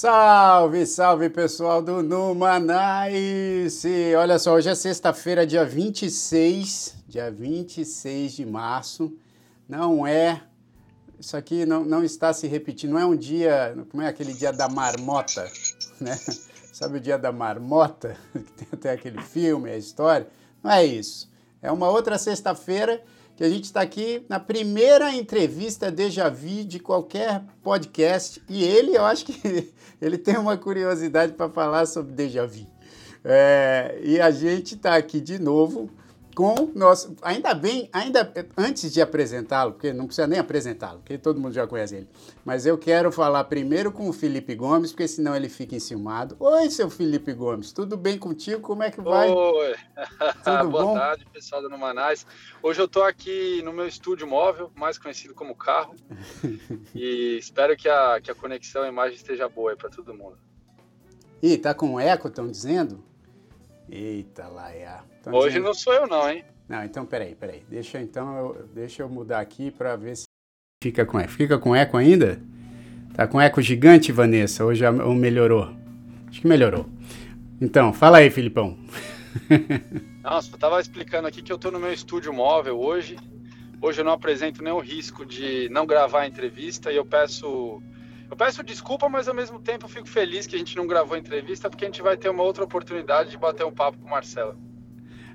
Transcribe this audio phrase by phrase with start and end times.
[0.00, 2.54] Salve, salve pessoal do Numanice!
[4.16, 9.12] Olha só, hoje é sexta-feira, dia 26, dia 26 de março.
[9.68, 10.40] Não é,
[11.18, 14.52] isso aqui não, não está se repetindo, não é um dia, como é aquele dia
[14.52, 15.50] da marmota,
[16.00, 16.16] né?
[16.72, 18.16] Sabe o dia da marmota?
[18.32, 20.28] Que tem até aquele filme, a história.
[20.62, 21.28] Não é isso.
[21.60, 23.02] É uma outra sexta-feira
[23.38, 28.42] que a gente está aqui na primeira entrevista déjà vu de qualquer podcast.
[28.48, 32.66] E ele, eu acho que ele tem uma curiosidade para falar sobre déjà vu.
[33.24, 35.88] É, e a gente está aqui de novo
[36.38, 37.16] com nosso.
[37.20, 41.66] Ainda bem, ainda antes de apresentá-lo, porque não precisa nem apresentá-lo, porque todo mundo já
[41.66, 42.08] conhece ele.
[42.44, 46.36] Mas eu quero falar primeiro com o Felipe Gomes, porque senão ele fica enciumado.
[46.38, 48.60] Oi, seu Felipe Gomes, tudo bem contigo?
[48.60, 49.28] Como é que vai?
[49.28, 49.74] Oi,
[50.44, 50.94] tudo boa bom?
[50.94, 52.24] tarde, pessoal do Numanais.
[52.62, 55.96] Hoje eu estou aqui no meu estúdio móvel, mais conhecido como carro,
[56.94, 60.14] e espero que a, que a conexão e a imagem esteja boa aí para todo
[60.14, 60.38] mundo.
[61.42, 63.07] Ih, tá com eco, estão dizendo?
[63.90, 65.00] Eita, Laia.
[65.26, 65.64] Hoje dizendo...
[65.64, 66.44] não sou eu não, hein?
[66.68, 67.62] Não, então peraí, peraí.
[67.68, 70.24] Deixa então eu, deixa eu mudar aqui para ver se
[70.82, 71.32] fica com eco.
[71.32, 72.40] Fica com eco ainda?
[73.14, 74.64] Tá com eco gigante, Vanessa?
[74.64, 75.74] Hoje ou melhorou?
[76.28, 76.86] Acho que melhorou.
[77.60, 78.78] Então, fala aí, Filipão.
[80.22, 83.16] Nossa, eu tava explicando aqui que eu tô no meu estúdio móvel hoje.
[83.80, 87.82] Hoje eu não apresento nenhum risco de não gravar a entrevista e eu peço
[88.30, 91.14] eu peço desculpa, mas ao mesmo tempo eu fico feliz que a gente não gravou
[91.14, 94.06] a entrevista, porque a gente vai ter uma outra oportunidade de bater um papo com
[94.06, 94.56] o Marcelo.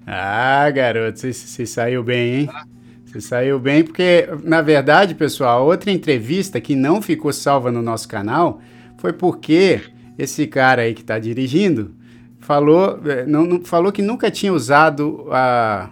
[0.06, 2.50] Ah, garoto, você, você saiu bem, hein?
[2.54, 2.66] Ah.
[3.06, 7.82] Você saiu bem, porque, na verdade, pessoal, a outra entrevista que não ficou salva no
[7.82, 8.60] nosso canal
[8.98, 9.82] foi porque
[10.18, 11.96] esse cara aí que está dirigindo
[12.40, 15.90] falou, eh, não, não, falou que nunca tinha usado a.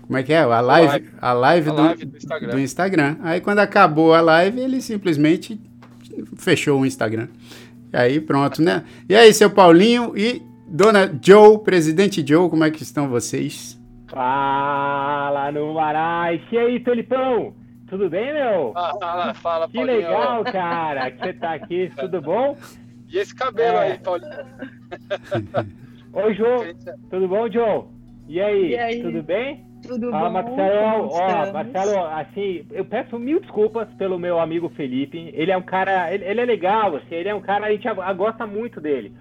[0.00, 0.40] Como é que é?
[0.40, 2.50] A live, a live, a live do, do, Instagram.
[2.50, 3.16] do Instagram.
[3.22, 5.60] Aí, quando acabou a live, ele simplesmente
[6.36, 7.28] fechou o Instagram.
[7.92, 8.84] E aí, pronto, né?
[9.08, 13.78] E aí, seu Paulinho e Dona Joe, presidente Joe, como é que estão vocês?
[14.10, 16.40] Fala no Marais.
[16.50, 17.54] E aí, Tulipão?
[17.88, 18.72] Tudo bem, meu?
[18.72, 19.96] Fala, fala, Que Paulinho.
[19.98, 21.92] legal, cara, que você tá aqui.
[22.00, 22.56] Tudo bom?
[23.08, 23.92] E esse cabelo é.
[23.92, 24.32] aí, Paulinho?
[26.14, 26.74] Oi, Joe.
[27.10, 27.84] Tudo bom, Joe?
[28.28, 29.02] E aí, e aí?
[29.02, 29.66] tudo bem?
[29.86, 30.56] Tudo Fala, bom?
[30.56, 35.30] Marcelo, ó, Marcelo, assim, eu peço mil desculpas pelo meu amigo Felipe.
[35.34, 37.86] Ele é um cara, ele, ele é legal, assim, ele é um cara, a gente
[38.16, 39.12] gosta muito dele.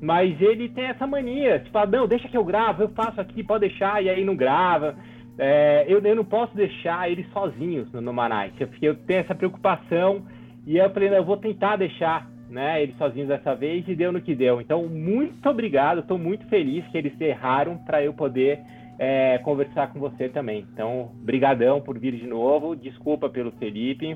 [0.00, 3.44] Mas ele tem essa mania, tipo, ah, não, deixa que eu gravo, eu faço aqui,
[3.44, 4.96] pode deixar, e aí não grava.
[5.38, 8.52] É, eu, eu não posso deixar eles sozinhos no, no Manais.
[8.58, 10.22] Eu, eu tenho essa preocupação
[10.66, 14.20] e eu falei, eu vou tentar deixar né, eles sozinhos dessa vez e deu no
[14.20, 14.60] que deu.
[14.60, 18.60] Então, muito obrigado, estou muito feliz que eles erraram para eu poder
[19.02, 20.66] é, conversar com você também.
[20.74, 24.14] Então, brigadão por vir de novo, desculpa pelo Felipe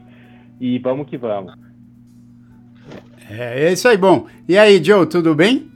[0.60, 1.54] e vamos que vamos.
[3.30, 4.26] É, é isso aí, bom.
[4.46, 5.72] E aí, Joe, tudo bem?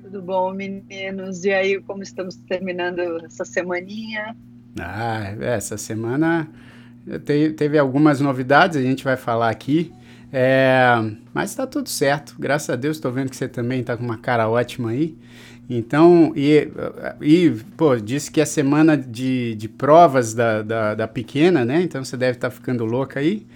[0.00, 1.44] Tudo bom, meninos?
[1.44, 4.36] E aí, como estamos terminando essa semaninha?
[4.78, 6.48] Ah, essa semana
[7.24, 9.92] teve, teve algumas novidades, a gente vai falar aqui.
[10.32, 10.84] É,
[11.34, 12.96] mas está tudo certo, graças a Deus.
[12.96, 15.18] Estou vendo que você também está com uma cara ótima aí.
[15.68, 16.68] Então, e,
[17.20, 21.82] e pô, disse que é semana de, de provas da, da, da pequena, né?
[21.82, 23.46] Então você deve estar tá ficando louca aí.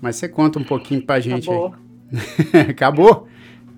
[0.00, 1.74] Mas você conta um pouquinho pra gente Acabou.
[2.12, 2.60] aí.
[2.70, 3.28] Acabou?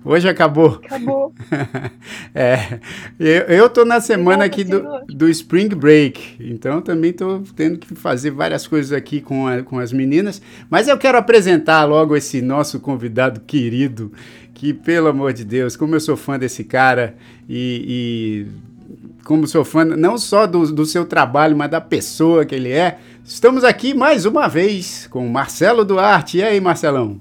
[0.07, 0.79] Hoje acabou.
[0.85, 1.33] Acabou.
[2.35, 2.79] é,
[3.19, 7.95] eu, eu tô na semana aqui do, do Spring Break, então também tô tendo que
[7.95, 12.39] fazer várias coisas aqui com, a, com as meninas, mas eu quero apresentar logo esse
[12.39, 14.11] nosso convidado querido,
[14.55, 17.15] que pelo amor de Deus, como eu sou fã desse cara
[17.47, 22.55] e, e como sou fã não só do, do seu trabalho, mas da pessoa que
[22.55, 26.37] ele é, estamos aqui mais uma vez com Marcelo Duarte.
[26.37, 27.19] E aí, Marcelão?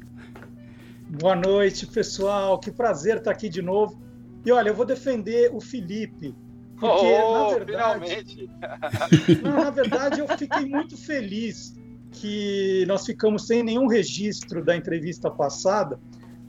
[1.09, 2.59] Boa noite, pessoal.
[2.59, 4.01] Que prazer estar aqui de novo.
[4.47, 6.35] E olha, eu vou defender o Felipe.
[6.79, 8.51] Porque, oh, na verdade.
[9.43, 11.75] não, na verdade, eu fiquei muito feliz
[12.13, 15.99] que nós ficamos sem nenhum registro da entrevista passada.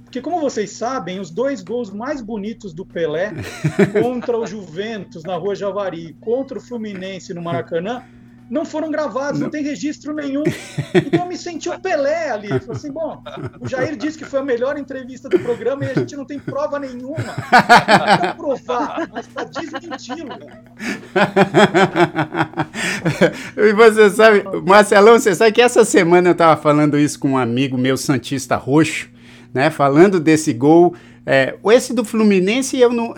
[0.05, 3.33] Porque, como vocês sabem, os dois gols mais bonitos do Pelé
[4.01, 8.01] contra o Juventus na Rua Javari, contra o Fluminense no Maracanã,
[8.49, 10.43] não foram gravados, não, não tem registro nenhum.
[10.93, 12.47] Então eu me senti o Pelé ali.
[12.47, 13.21] Falei assim, bom,
[13.59, 16.39] o Jair disse que foi a melhor entrevista do programa e a gente não tem
[16.39, 17.17] prova nenhuma.
[17.17, 20.29] Não para provar, mas para desmenti-lo.
[23.57, 27.37] e você sabe, Marcelão, você sabe que essa semana eu estava falando isso com um
[27.37, 29.09] amigo meu, Santista Roxo,
[29.55, 29.69] né?
[29.69, 30.93] Falando desse gol.
[31.25, 33.15] É, esse do Fluminense, eu não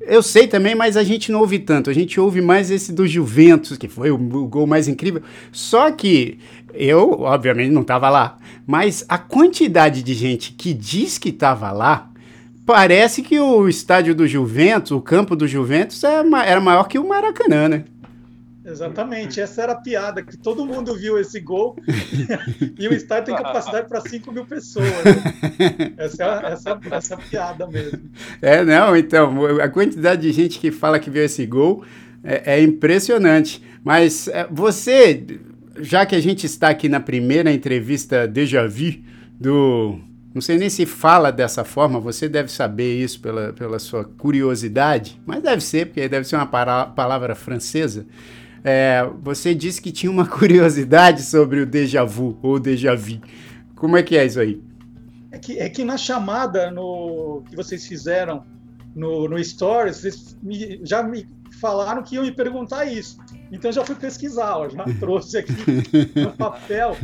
[0.00, 1.88] Eu sei também, mas a gente não ouve tanto.
[1.88, 5.22] A gente ouve mais esse do Juventus, que foi o, o gol mais incrível.
[5.52, 6.38] Só que
[6.74, 8.36] eu, obviamente, não estava lá.
[8.66, 12.10] Mas a quantidade de gente que diz que estava lá,
[12.66, 17.08] parece que o estádio do Juventus, o campo do Juventus, é era maior que o
[17.08, 17.84] Maracanã, né?
[18.66, 21.76] Exatamente, essa era a piada, que todo mundo viu esse gol
[22.76, 24.88] e o estádio tem capacidade para 5 mil pessoas.
[24.88, 25.92] Né?
[25.96, 28.00] Essa, é, essa, essa é a piada mesmo.
[28.42, 31.84] É, não, então, a quantidade de gente que fala que viu esse gol
[32.24, 33.62] é, é impressionante.
[33.84, 35.24] Mas é, você,
[35.78, 38.94] já que a gente está aqui na primeira entrevista Déjà Vu
[39.38, 40.00] do.
[40.34, 45.18] Não sei nem se fala dessa forma, você deve saber isso pela, pela sua curiosidade,
[45.24, 48.04] mas deve ser, porque deve ser uma palavra francesa.
[48.64, 53.20] É, você disse que tinha uma curiosidade sobre o déjà vu ou déjà vu.
[53.74, 54.62] Como é que é isso aí?
[55.30, 58.44] É que, é que na chamada no, que vocês fizeram
[58.94, 61.28] no, no Stories, vocês me, já me
[61.60, 63.18] falaram que iam me perguntar isso.
[63.52, 65.52] Então já fui pesquisar, ó, já trouxe aqui
[66.14, 66.96] no papel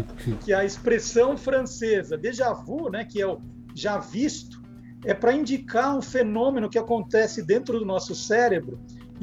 [0.44, 3.38] que a expressão francesa déjà vu, né, que é o
[3.74, 4.60] já visto,
[5.04, 8.78] é para indicar um fenômeno que acontece dentro do nosso cérebro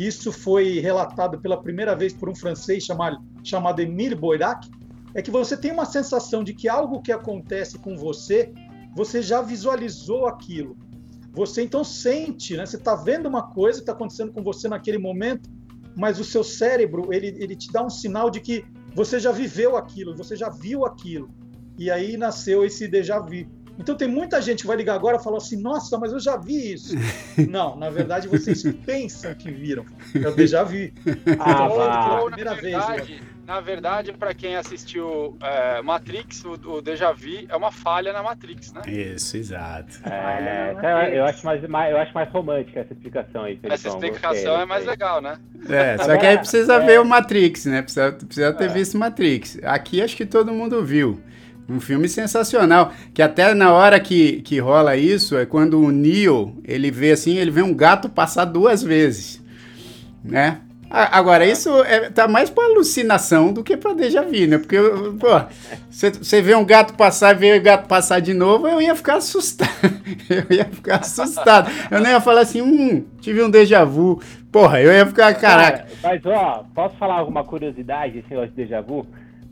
[0.08, 4.70] isso foi relatado pela primeira vez por um francês chamado, chamado Emile Boirac,
[5.14, 8.54] é que você tem uma sensação de que algo que acontece com você,
[8.96, 10.78] você já visualizou aquilo.
[11.34, 12.66] Você então sente, né?
[12.66, 15.50] Você está vendo uma coisa que está acontecendo com você naquele momento,
[15.98, 18.64] mas o seu cérebro ele, ele te dá um sinal de que
[18.96, 21.30] você já viveu aquilo, você já viu aquilo.
[21.78, 23.48] E aí nasceu esse déjà vu.
[23.80, 26.36] Então tem muita gente que vai ligar agora e falar assim: nossa, mas eu já
[26.36, 26.96] vi isso.
[27.50, 29.86] Não, na verdade vocês pensam que viram.
[30.14, 30.94] Eu já vi.
[31.40, 33.40] Ah, então, primeira verdade, vez.
[33.50, 38.22] Na verdade, para quem assistiu é, Matrix, o, o Deja Vu é uma falha na
[38.22, 38.82] Matrix, né?
[38.86, 40.08] Isso, exato.
[40.08, 43.60] É, então, eu, acho mais, mais, eu acho mais romântica essa explicação aí.
[43.64, 45.40] Essa explicação é mais legal, né?
[45.68, 46.86] É, só que aí precisa é.
[46.86, 47.82] ver o Matrix, né?
[47.82, 48.68] Precisa, precisa ter é.
[48.68, 49.58] visto Matrix.
[49.64, 51.20] Aqui acho que todo mundo viu.
[51.70, 56.56] Um filme sensacional, que até na hora que, que rola isso, é quando o Neo,
[56.66, 59.42] ele vê assim, ele vê um gato passar duas vezes,
[60.24, 60.62] né?
[60.92, 64.58] Agora, isso é, tá mais pra alucinação do que pra déjà vu, né?
[64.58, 64.76] Porque,
[65.20, 65.28] pô,
[65.92, 69.18] você vê um gato passar e vê o gato passar de novo, eu ia ficar
[69.18, 69.70] assustado.
[70.30, 71.72] Eu ia ficar assustado.
[71.90, 74.22] Eu não ia falar assim, hum, tive um déjà vu.
[74.52, 75.86] Porra, eu ia ficar, caraca.
[76.04, 79.06] Mas, ó, posso falar alguma curiosidade desse negócio de déjà vu?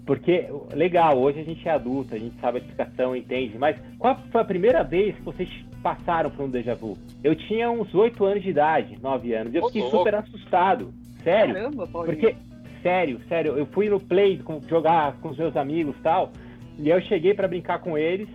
[0.07, 4.17] Porque, legal, hoje a gente é adulto, a gente sabe a explicação, entende, mas qual
[4.31, 5.49] foi a primeira vez que vocês
[5.83, 6.97] passaram por um déjà vu?
[7.21, 11.53] Eu tinha uns 8 anos de idade, 9 anos, e eu fiquei super assustado, sério.
[11.53, 12.17] Caramba, Paulinho.
[12.17, 12.35] Porque,
[12.81, 16.31] sério, sério, eu fui no play com, jogar com os meus amigos e tal,
[16.79, 18.29] e eu cheguei para brincar com eles,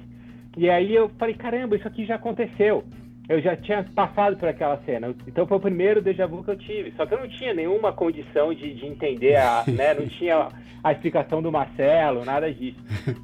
[0.59, 2.85] e aí eu falei, caramba, isso aqui já aconteceu.
[3.29, 5.15] Eu já tinha passado por aquela cena.
[5.27, 6.93] Então foi o primeiro déjà vu que eu tive.
[6.97, 9.95] Só que eu não tinha nenhuma condição de, de entender, a, né?
[9.95, 10.49] Não tinha
[10.83, 12.79] a explicação do Marcelo, nada disso.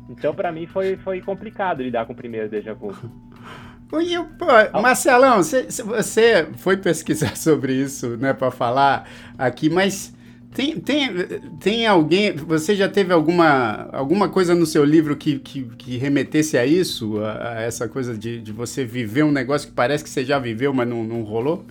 [0.08, 2.94] Então, para mim, foi, foi complicado lidar com o primeiro déjà vu.
[4.00, 4.46] E, pô,
[4.80, 10.14] Marcelão, você, você foi pesquisar sobre isso, né, para falar aqui, mas
[10.54, 11.08] tem, tem,
[11.60, 16.56] tem alguém, você já teve alguma, alguma coisa no seu livro que, que, que remetesse
[16.56, 20.10] a isso, a, a essa coisa de, de você viver um negócio que parece que
[20.10, 21.64] você já viveu, mas não, não rolou?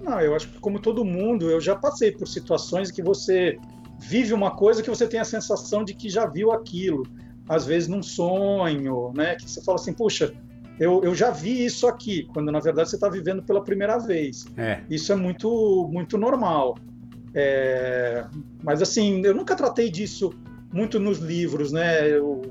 [0.00, 3.58] Não, eu acho que como todo mundo, eu já passei por situações que você
[3.98, 7.04] vive uma coisa que você tem a sensação de que já viu aquilo,
[7.48, 9.34] às vezes num sonho, né?
[9.34, 10.32] Que você fala assim, puxa,
[10.78, 14.46] eu, eu já vi isso aqui, quando na verdade você está vivendo pela primeira vez.
[14.56, 14.80] É.
[14.88, 16.76] Isso é muito, muito normal.
[17.34, 18.24] É,
[18.62, 20.32] mas assim, eu nunca tratei disso
[20.72, 22.08] muito nos livros, né?
[22.10, 22.42] Eu,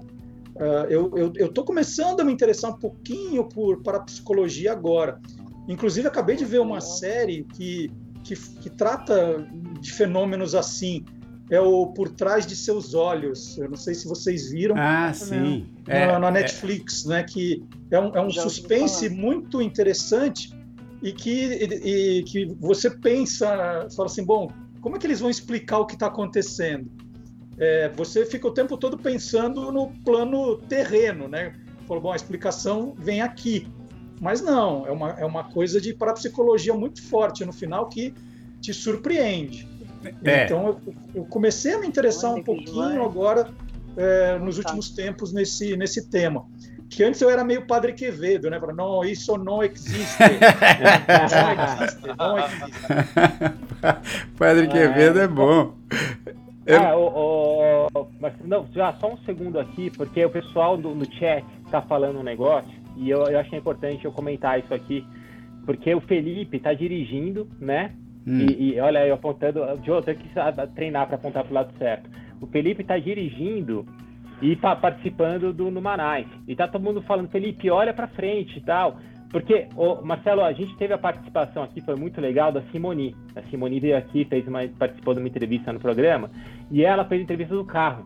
[0.55, 5.19] uh, eu, eu, tô começando a me interessar um pouquinho por parapsicologia agora.
[5.67, 7.91] Inclusive, acabei de ver uma série que,
[8.23, 9.47] que, que trata
[9.79, 11.03] de fenômenos assim
[11.49, 13.57] é o Por Trás de Seus Olhos.
[13.57, 14.75] Eu não sei se vocês viram.
[14.77, 15.65] Ah, sim.
[15.87, 16.31] Na, é, na é.
[16.31, 17.09] Netflix, é...
[17.09, 17.23] né?
[17.23, 20.53] Que é um, é um suspense muito interessante
[21.01, 24.51] e que, e, e, que você pensa, fala assim, bom,
[24.87, 26.89] como é que eles vão explicar o que está acontecendo?
[27.57, 31.53] É, você fica o tempo todo pensando no plano terreno, né?
[31.85, 33.67] Falou, bom, a explicação vem aqui.
[34.21, 38.13] Mas não, é uma, é uma coisa de parapsicologia muito forte no final que
[38.61, 39.67] te surpreende.
[40.23, 40.45] É.
[40.45, 43.53] Então eu, eu, comecei a me interessar um pouquinho agora
[43.97, 44.61] é, nos tá.
[44.61, 46.45] últimos tempos nesse, nesse tema.
[46.89, 48.59] Que antes eu era meio Padre Quevedo, né?
[48.59, 50.17] Falando, não, isso não existe.
[51.27, 52.71] não existe, não existe.
[54.37, 55.73] Padre Quevedo é, é bom.
[56.65, 56.81] Eu...
[56.81, 61.05] Ah, o, o, mas, não, já só um segundo aqui, porque o pessoal do, no
[61.13, 65.05] chat está falando um negócio e eu, eu achei importante eu comentar isso aqui
[65.67, 67.91] porque o Felipe tá dirigindo, né?
[68.25, 68.39] Hum.
[68.39, 69.59] E, e, olha, eu apontando.
[69.83, 70.29] Joe, tem que
[70.73, 72.09] treinar para apontar pro lado certo.
[72.39, 73.85] O Felipe tá dirigindo
[74.41, 76.29] e tá participando do Numanice.
[76.47, 78.97] E tá todo mundo falando, Felipe, olha para frente e tal.
[79.29, 83.13] Porque, ô, Marcelo, a gente teve a participação aqui, foi muito legal, da Simoni.
[83.35, 86.29] A Simoni veio aqui, fez uma, participou de uma entrevista no programa,
[86.71, 88.05] e ela fez entrevista do carro.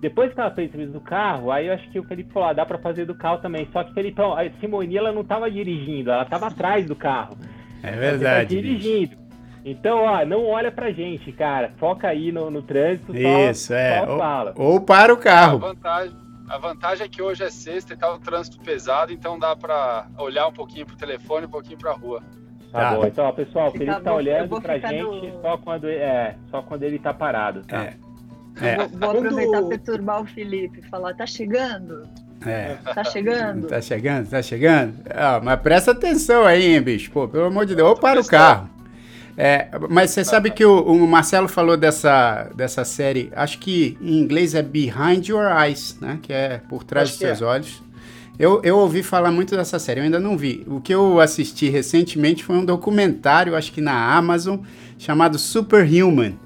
[0.00, 2.48] Depois que ela fez a entrevista do carro, aí eu acho que o Felipe falou,
[2.48, 3.68] ah, dá para fazer do carro também.
[3.72, 7.36] Só que Felipe, a Simoni, ela não estava dirigindo, ela estava atrás do carro.
[7.82, 8.54] É verdade.
[8.54, 9.19] dirigindo.
[9.64, 11.72] Então, ó, não olha pra gente, cara.
[11.78, 13.14] Foca aí no, no trânsito.
[13.14, 14.06] Isso, só, é.
[14.06, 14.54] Só fala.
[14.56, 15.56] Ou, ou para o carro.
[15.56, 16.16] A vantagem,
[16.48, 20.08] a vantagem é que hoje é sexta e tá o trânsito pesado, então dá pra
[20.18, 22.22] olhar um pouquinho pro telefone, um pouquinho pra rua.
[22.72, 22.94] Tá, tá.
[22.96, 23.06] bom.
[23.06, 25.42] Então, ó, pessoal, o Felipe tá olhando pra gente no...
[25.42, 27.84] só, quando, é, só quando ele tá parado, tá?
[27.84, 27.94] É.
[28.60, 28.76] É.
[28.76, 29.68] Vou, vou aproveitar Quando...
[29.68, 32.02] perturbar o Felipe, falar, tá chegando?
[32.44, 32.76] É.
[32.94, 33.66] Tá chegando?
[33.68, 34.94] Tá chegando, tá chegando.
[35.10, 37.10] Ah, mas presta atenção aí, hein, bicho.
[37.10, 38.68] Pô, pelo amor de Deus, ou para o carro.
[39.42, 44.18] É, mas você sabe que o, o, Marcelo falou dessa, dessa série, acho que em
[44.18, 46.18] inglês é Behind Your Eyes, né?
[46.20, 47.44] Que é por trás acho dos seus é.
[47.46, 47.82] olhos.
[48.38, 50.62] Eu, eu ouvi falar muito dessa série, eu ainda não vi.
[50.66, 54.58] O que eu assisti recentemente foi um documentário, acho que na Amazon,
[54.98, 56.36] chamado Superhuman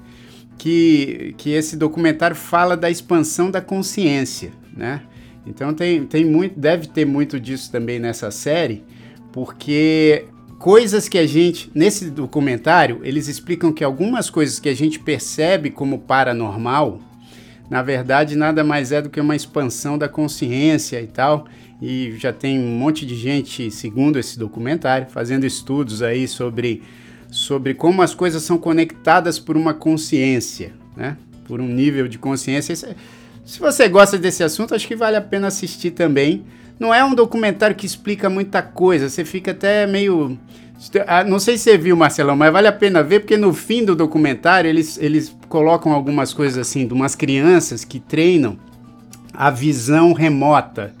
[0.57, 5.01] que, que esse documentário fala da expansão da consciência, né?
[5.45, 8.83] Então tem, tem muito, deve ter muito disso também nessa série,
[9.31, 10.25] porque
[10.59, 15.69] coisas que a gente, nesse documentário, eles explicam que algumas coisas que a gente percebe
[15.69, 16.99] como paranormal,
[17.69, 21.45] na verdade nada mais é do que uma expansão da consciência e tal.
[21.81, 26.81] E já tem um monte de gente, segundo esse documentário, fazendo estudos aí sobre
[27.29, 31.17] sobre como as coisas são conectadas por uma consciência, né?
[31.45, 32.71] Por um nível de consciência.
[32.71, 32.95] É,
[33.43, 36.45] se você gosta desse assunto, acho que vale a pena assistir também.
[36.79, 40.37] Não é um documentário que explica muita coisa, você fica até meio.
[41.07, 43.83] Ah, não sei se você viu, Marcelão, mas vale a pena ver, porque no fim
[43.83, 48.57] do documentário eles, eles colocam algumas coisas assim, de umas crianças que treinam
[49.33, 50.93] a visão remota.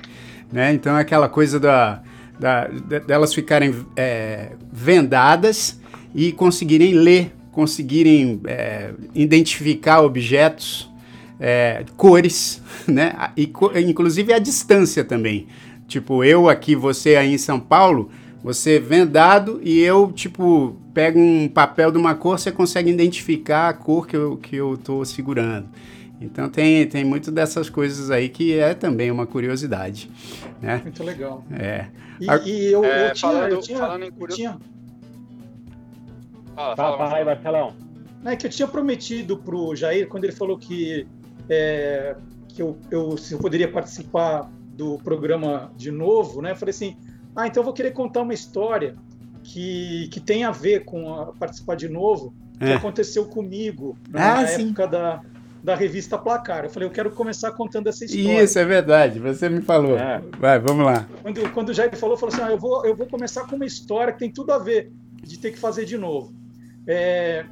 [0.51, 0.73] Né?
[0.73, 2.01] Então é aquela coisa da,
[2.39, 2.67] da,
[2.99, 5.79] delas ficarem é, vendadas
[6.13, 10.89] e conseguirem ler, conseguirem é, identificar objetos,
[11.39, 13.13] é, cores, né?
[13.35, 13.51] E,
[13.85, 15.47] inclusive a distância também.
[15.87, 18.09] Tipo, eu aqui, você aí em São Paulo,
[18.43, 23.73] você vendado e eu, tipo, pego um papel de uma cor, você consegue identificar a
[23.73, 25.67] cor que eu, que eu tô segurando.
[26.19, 30.09] Então tem, tem muito dessas coisas aí que é também uma curiosidade.
[30.61, 30.81] Né?
[30.83, 31.43] Muito legal.
[31.51, 31.87] É.
[32.19, 34.57] E, e eu, é, eu, tinha, falando, eu, tinha, falando em curiosidade.
[36.55, 37.73] Fala, fala, fala aí, Marcelão.
[38.23, 41.05] É que eu tinha prometido para o Jair, quando ele falou que,
[41.49, 42.15] é,
[42.47, 46.53] que eu, eu, se eu poderia participar do programa de novo, né?
[46.55, 46.97] Falei assim,
[47.35, 48.95] ah, então eu vou querer contar uma história
[49.43, 52.73] que, que tem a ver com a, participar de novo, que é.
[52.73, 55.21] aconteceu comigo na ah, época da,
[55.63, 56.65] da revista Placar.
[56.65, 58.43] Eu falei, eu quero começar contando essa história.
[58.43, 59.97] Isso, é verdade, você me falou.
[59.97, 60.21] É.
[60.39, 61.07] Vai, vamos lá.
[61.21, 63.65] Quando, quando o Jair falou, falou assim, ah, eu, vou, eu vou começar com uma
[63.65, 64.91] história que tem tudo a ver
[65.23, 66.33] de ter que fazer de novo.
[66.87, 67.45] É,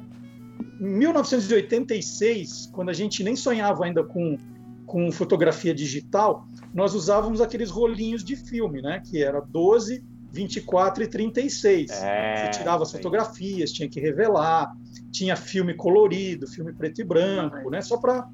[0.80, 4.38] em 1986, quando a gente nem sonhava ainda com,
[4.86, 9.00] com fotografia digital, nós usávamos aqueles rolinhos de filme, né?
[9.00, 11.90] Que era 12, 24 e 36.
[11.92, 14.74] É, Você tirava as fotografias, tinha que revelar,
[15.12, 17.80] tinha filme colorido, filme preto e branco, né?
[17.80, 18.28] Só para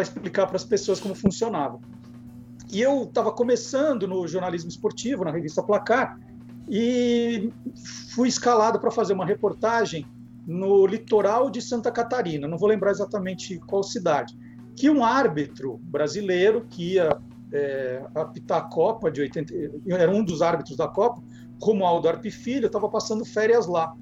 [0.00, 1.80] explicar para as pessoas como funcionava.
[2.72, 6.18] E eu estava começando no jornalismo esportivo, na revista Placar,
[6.68, 7.52] e
[8.14, 10.06] fui escalado para fazer uma reportagem
[10.46, 14.36] no litoral de Santa Catarina, não vou lembrar exatamente qual cidade,
[14.76, 17.18] que um árbitro brasileiro que ia
[17.54, 19.54] é, apitar a Copa de 80,
[19.88, 21.22] era um dos árbitros da Copa,
[21.62, 23.94] Romualdo Arpi Filho, estava passando férias lá.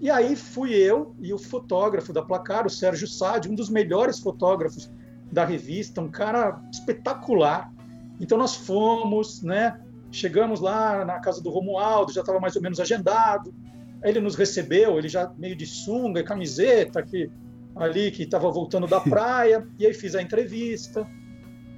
[0.00, 4.18] E aí fui eu e o fotógrafo da Placar, o Sérgio Sade, um dos melhores
[4.18, 4.90] fotógrafos
[5.30, 7.70] da revista, um cara espetacular.
[8.18, 9.78] Então nós fomos, né?
[10.10, 13.54] Chegamos lá na casa do Romualdo, já estava mais ou menos agendado.
[14.02, 17.30] Ele nos recebeu, ele já meio de sunga e camiseta, que
[17.74, 21.06] ali que estava voltando da praia, e aí fiz a entrevista.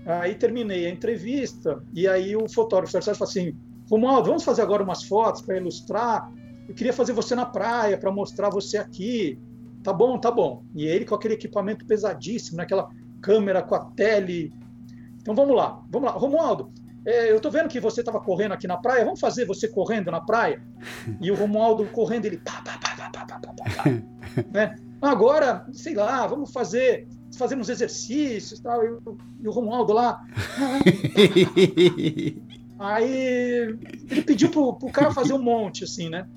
[0.09, 3.55] Aí terminei a entrevista, e aí o fotógrafo falou assim:
[3.91, 6.33] Romualdo, vamos fazer agora umas fotos para ilustrar.
[6.67, 9.39] Eu queria fazer você na praia para mostrar você aqui.
[9.83, 10.65] Tá bom, tá bom.
[10.75, 14.53] E ele com aquele equipamento pesadíssimo, naquela câmera com a tele.
[15.21, 16.17] Então vamos lá, vamos lá.
[16.17, 16.73] Romualdo,
[17.07, 20.11] é, eu tô vendo que você estava correndo aqui na praia, vamos fazer você correndo
[20.11, 20.63] na praia?
[21.21, 23.85] E o Romualdo correndo, ele pá, pá, pá, pá, pá, pá, pá, pá,
[24.53, 24.77] né?
[25.01, 28.99] Agora, sei lá, vamos fazer, fazer uns exercícios tal, e,
[29.41, 30.25] e o Romualdo lá.
[32.79, 33.77] Aí
[34.09, 36.29] ele pediu pro, pro cara fazer um monte, assim, né?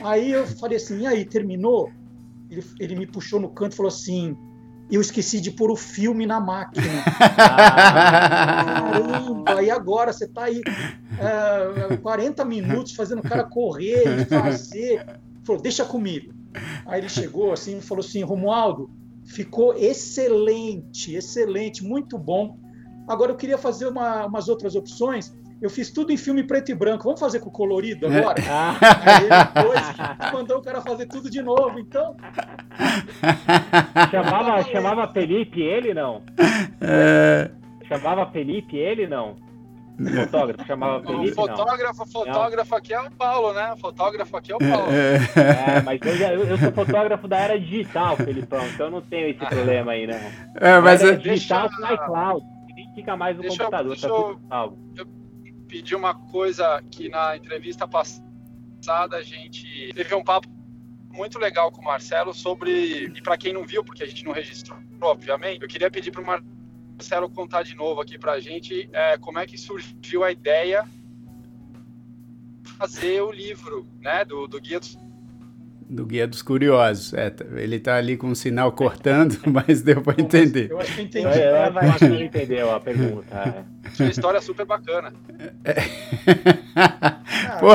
[0.00, 1.90] Aí eu falei assim, e aí, terminou?
[2.50, 4.34] Ele, ele me puxou no canto e falou assim,
[4.90, 6.86] eu esqueci de pôr o filme na máquina.
[8.86, 10.12] Caramba, e agora?
[10.12, 10.62] Você tá aí
[11.18, 15.00] é, 40 minutos fazendo o cara correr e fazer.
[15.00, 16.32] Ele falou, deixa comigo.
[16.86, 18.88] Aí ele chegou assim e falou assim, Romualdo,
[19.26, 22.58] ficou excelente, excelente, muito bom.
[23.08, 25.36] Agora eu queria fazer uma, umas outras opções.
[25.60, 27.04] Eu fiz tudo em filme preto e branco.
[27.04, 28.34] Vamos fazer com colorido agora?
[29.04, 29.80] Aí ele depois
[30.32, 31.78] mandou o cara fazer tudo de novo.
[31.78, 32.14] Então.
[34.10, 36.22] Chamava, chamava Felipe ele não?
[36.80, 37.50] É...
[37.88, 39.36] Chamava Felipe ele não?
[39.98, 42.06] O fotógrafo chamava Felipe, o fotógrafo, não.
[42.06, 42.78] fotógrafo não.
[42.78, 43.72] aqui é o Paulo, né?
[43.72, 44.92] O fotógrafo aqui é o Paulo.
[44.92, 49.28] É, mas eu, já, eu, sou fotógrafo da era digital, Felipão, então eu não tenho
[49.28, 50.50] esse problema aí, né?
[50.56, 51.16] É, mas era é...
[51.16, 52.46] digital com iCloud.
[52.74, 54.78] Nem fica mais no deixa computador, eu, tá tudo salvo.
[54.96, 55.06] Eu,
[55.66, 60.46] pedi uma coisa que na entrevista passada a gente teve um papo
[61.10, 64.32] muito legal com o Marcelo sobre e para quem não viu, porque a gente não
[64.32, 66.55] registrou, obviamente, eu queria pedir para o Marcelo
[67.28, 70.88] contar de novo aqui para a gente é, como é que surgiu a ideia
[72.62, 74.96] de fazer o livro, né, do, do Guia dos
[75.88, 77.14] do Guia dos Curiosos.
[77.14, 80.70] É, ele está ali com um sinal cortando, mas deu para entender.
[80.70, 81.26] Eu acho que entendi.
[81.26, 83.34] É, eu, eu acho que ele entendeu a pergunta.
[83.34, 84.02] É.
[84.02, 85.12] Uma história super bacana.
[85.64, 85.74] É.
[87.60, 87.70] Pô,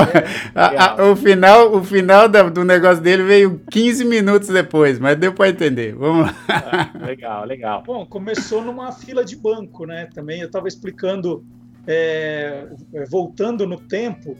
[0.54, 5.16] a, a, o final, o final da, do negócio dele veio 15 minutos depois, mas
[5.16, 5.94] deu para entender.
[5.94, 6.36] Vamos lá.
[6.48, 7.82] Ah, legal, legal.
[7.84, 10.08] Bom, começou numa fila de banco, né?
[10.14, 11.44] Também eu estava explicando,
[11.86, 12.66] é,
[13.10, 14.36] voltando no tempo,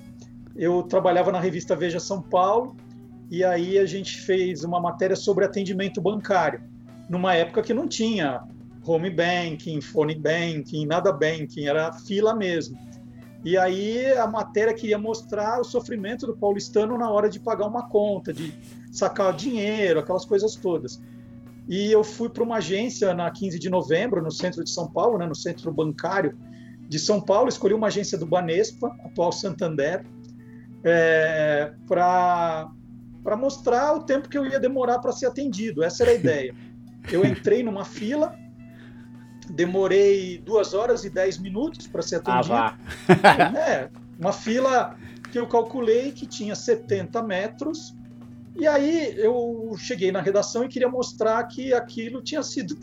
[0.54, 2.76] eu trabalhava na revista Veja São Paulo
[3.32, 6.60] e aí a gente fez uma matéria sobre atendimento bancário,
[7.08, 8.42] numa época que não tinha
[8.86, 12.78] home banking, phone banking, nada banking, era fila mesmo.
[13.42, 17.88] E aí a matéria queria mostrar o sofrimento do paulistano na hora de pagar uma
[17.88, 18.52] conta, de
[18.92, 21.00] sacar dinheiro, aquelas coisas todas.
[21.66, 25.16] E eu fui para uma agência na 15 de novembro, no centro de São Paulo,
[25.16, 26.36] né, no centro bancário
[26.86, 30.04] de São Paulo, escolhi uma agência do Banespa, atual Santander,
[30.84, 32.70] é, para
[33.22, 35.82] para mostrar o tempo que eu ia demorar para ser atendido.
[35.82, 36.54] Essa era a ideia.
[37.10, 38.38] Eu entrei numa fila,
[39.50, 42.54] demorei duas horas e dez minutos para ser atendido.
[42.54, 42.78] Ah,
[43.58, 44.96] é, uma fila
[45.32, 47.92] que eu calculei que tinha 70 metros.
[48.54, 52.78] E aí eu cheguei na redação e queria mostrar que aquilo tinha sido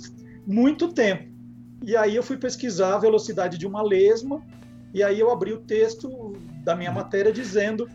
[0.45, 1.29] muito tempo.
[1.83, 4.41] E aí eu fui pesquisar a velocidade de uma lesma,
[4.93, 7.87] e aí eu abri o texto da minha matéria dizendo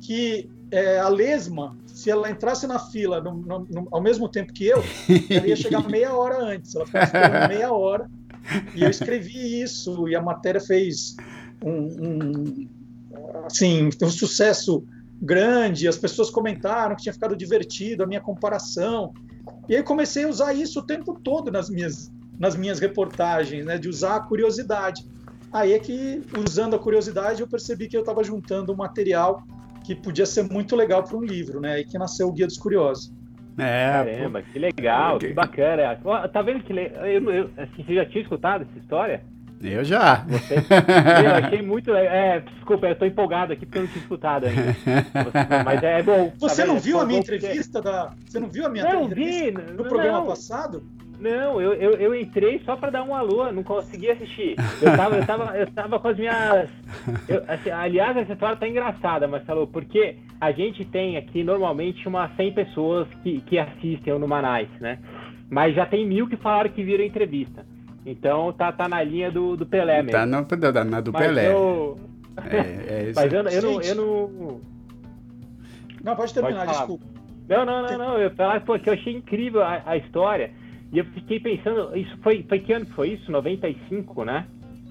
[0.00, 4.52] que é, a lesma se ela entrasse na fila no, no, no, ao mesmo tempo
[4.52, 4.82] que eu,
[5.30, 6.74] ela ia chegar meia hora antes.
[6.74, 8.10] Ela ficou esperando meia hora.
[8.74, 11.14] E eu escrevi isso, e a matéria fez
[11.62, 12.68] um, um,
[13.44, 14.84] assim, um sucesso
[15.20, 15.86] grande.
[15.86, 19.12] As pessoas comentaram que tinha ficado divertido a minha comparação.
[19.68, 23.78] E aí comecei a usar isso o tempo todo nas minhas, nas minhas reportagens, né,
[23.78, 25.06] de usar a curiosidade.
[25.52, 29.44] Aí é que, usando a curiosidade, eu percebi que eu estava juntando material
[29.82, 31.74] que podia ser muito legal para um livro, né?
[31.74, 33.12] Aí que nasceu o Guia dos Curiosos.
[33.58, 34.46] É, Caramba, pô.
[34.52, 36.00] que legal, que bacana.
[36.32, 39.22] Tá vendo que eu, eu, assim, você já tinha escutado essa história?
[39.62, 40.24] Eu já.
[40.26, 40.54] Você,
[41.24, 41.94] eu achei muito.
[41.94, 44.74] É, desculpa, eu tô empolgado aqui porque eu não tinha escutado ainda.
[45.64, 46.32] Mas é bom.
[46.38, 48.12] Você tá não viu a minha entrevista da.
[48.26, 50.82] Você não viu a minha não, entrevista vi, no programa passado?
[51.22, 54.56] Não, eu, eu, eu, entrei só para dar um alô, não consegui assistir.
[54.82, 56.68] Eu tava, eu tava, eu tava com as minhas.
[57.28, 62.34] Eu, assim, aliás, essa história tá engraçada, Marcelo, porque a gente tem aqui normalmente umas
[62.34, 64.98] 100 pessoas que, que assistem o Numanais, né?
[65.48, 67.64] Mas já tem mil que falaram que viram entrevista.
[68.04, 70.10] Então tá, tá na linha do, do Pelé mesmo.
[70.10, 71.52] Tá na, na do Mas Pelé.
[71.52, 72.00] Eu...
[72.50, 74.60] É, é Mas eu, eu, não, eu não.
[76.02, 77.04] Não, pode terminar, pode desculpa.
[77.48, 78.18] Não, não, não, não.
[78.18, 80.50] Eu falar porque eu achei incrível a, a história.
[80.92, 83.32] E eu fiquei pensando, isso foi, foi que ano que foi isso?
[83.32, 84.46] 95, né?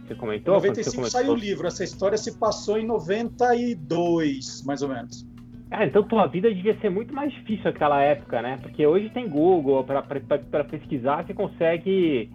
[0.07, 0.55] Você comentou?
[0.55, 5.25] 95 saiu o livro, essa história se passou em 92, mais ou menos.
[5.69, 8.59] Ah, então tua vida devia ser muito mais difícil naquela época, né?
[8.61, 12.29] Porque hoje tem Google, para pesquisar você consegue.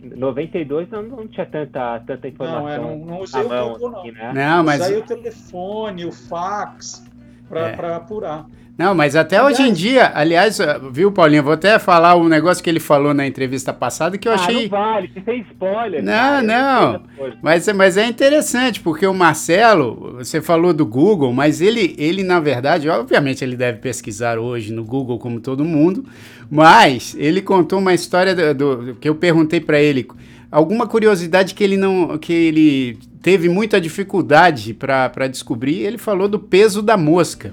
[0.00, 2.62] 92 não, não tinha tanta, tanta informação.
[2.62, 3.98] Não, é, não, não usei o Google, não.
[3.98, 4.32] Aqui, né?
[4.32, 4.80] não mas...
[4.80, 7.04] Usei o telefone, o fax,
[7.48, 7.94] para é.
[7.94, 8.46] apurar.
[8.78, 10.58] Não, mas até aliás, hoje em dia, aliás,
[10.92, 11.42] viu, Paulinho?
[11.42, 14.62] Vou até falar um negócio que ele falou na entrevista passada que eu ah, achei.
[14.62, 16.00] Não vale, que tem spoiler.
[16.00, 17.02] Não, cara, não.
[17.42, 22.38] Mas, mas é interessante, porque o Marcelo, você falou do Google, mas ele, ele, na
[22.38, 26.04] verdade, obviamente ele deve pesquisar hoje no Google como todo mundo,
[26.48, 30.06] mas ele contou uma história do, do que eu perguntei para ele
[30.52, 36.38] alguma curiosidade que ele não que ele teve muita dificuldade para descobrir, ele falou do
[36.38, 37.52] peso da mosca.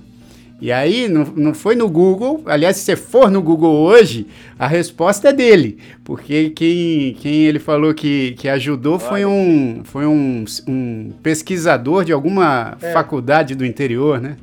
[0.62, 4.26] E aí, não, não foi no Google, aliás, se você for no Google hoje,
[4.58, 10.06] a resposta é dele, porque quem, quem ele falou que, que ajudou foi um, foi
[10.06, 12.94] um, um pesquisador de alguma é.
[12.94, 14.38] faculdade do interior, né?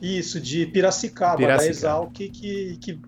[0.00, 1.64] Isso, de Piracicaba, Piracicaba.
[1.64, 2.98] da Exalc, que, que,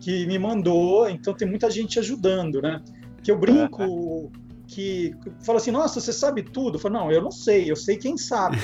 [0.00, 2.80] que me mandou, então tem muita gente ajudando, né?
[3.22, 4.32] Que eu brinco
[4.70, 6.76] que fala assim, nossa, você sabe tudo?
[6.76, 8.56] Eu falo, não, eu não sei, eu sei quem sabe.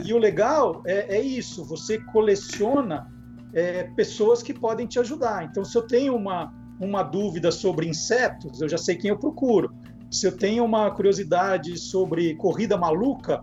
[0.00, 3.06] e, e, e, o legal é, é, isso, você coleciona
[3.54, 5.44] é, pessoas que podem te ajudar.
[5.44, 9.72] Então, se eu tenho uma, uma dúvida sobre insetos, eu já sei quem eu procuro.
[10.10, 13.40] Se eu tenho uma curiosidade sobre corrida maluca,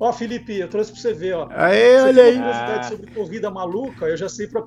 [0.00, 1.48] ó, Felipe, eu trouxe para você ver, ó.
[1.50, 2.36] Aê, olha aí.
[2.36, 4.62] curiosidade sobre corrida maluca, eu já sei para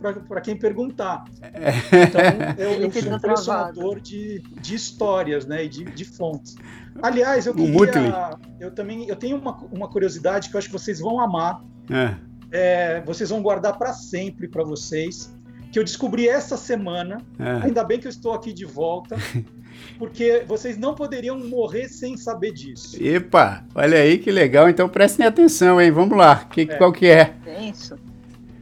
[0.00, 1.24] para quem perguntar.
[1.38, 2.20] Então,
[2.58, 6.56] eu, eu sou um colecionador de, de histórias né, e de, de fontes.
[7.02, 8.38] Aliás, eu queria.
[8.58, 11.62] Eu também eu tenho uma, uma curiosidade que eu acho que vocês vão amar.
[11.90, 12.14] É.
[12.52, 15.34] É, vocês vão guardar para sempre para vocês.
[15.72, 17.18] Que eu descobri essa semana.
[17.38, 17.66] É.
[17.66, 19.16] Ainda bem que eu estou aqui de volta.
[19.98, 22.96] Porque vocês não poderiam morrer sem saber disso.
[23.02, 24.68] Epa, olha aí que legal.
[24.68, 25.90] Então prestem atenção, hein?
[25.90, 26.44] Vamos lá.
[26.44, 26.66] Que, é.
[26.66, 27.34] Qual que é?
[27.46, 27.96] É isso.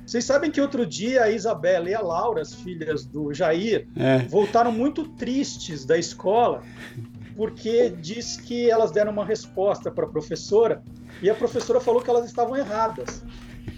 [0.08, 4.20] Vocês sabem que outro dia a Isabela e a Laura, as filhas do Jair, é.
[4.20, 6.62] voltaram muito tristes da escola
[7.36, 10.82] porque diz que elas deram uma resposta para a professora
[11.20, 13.22] e a professora falou que elas estavam erradas.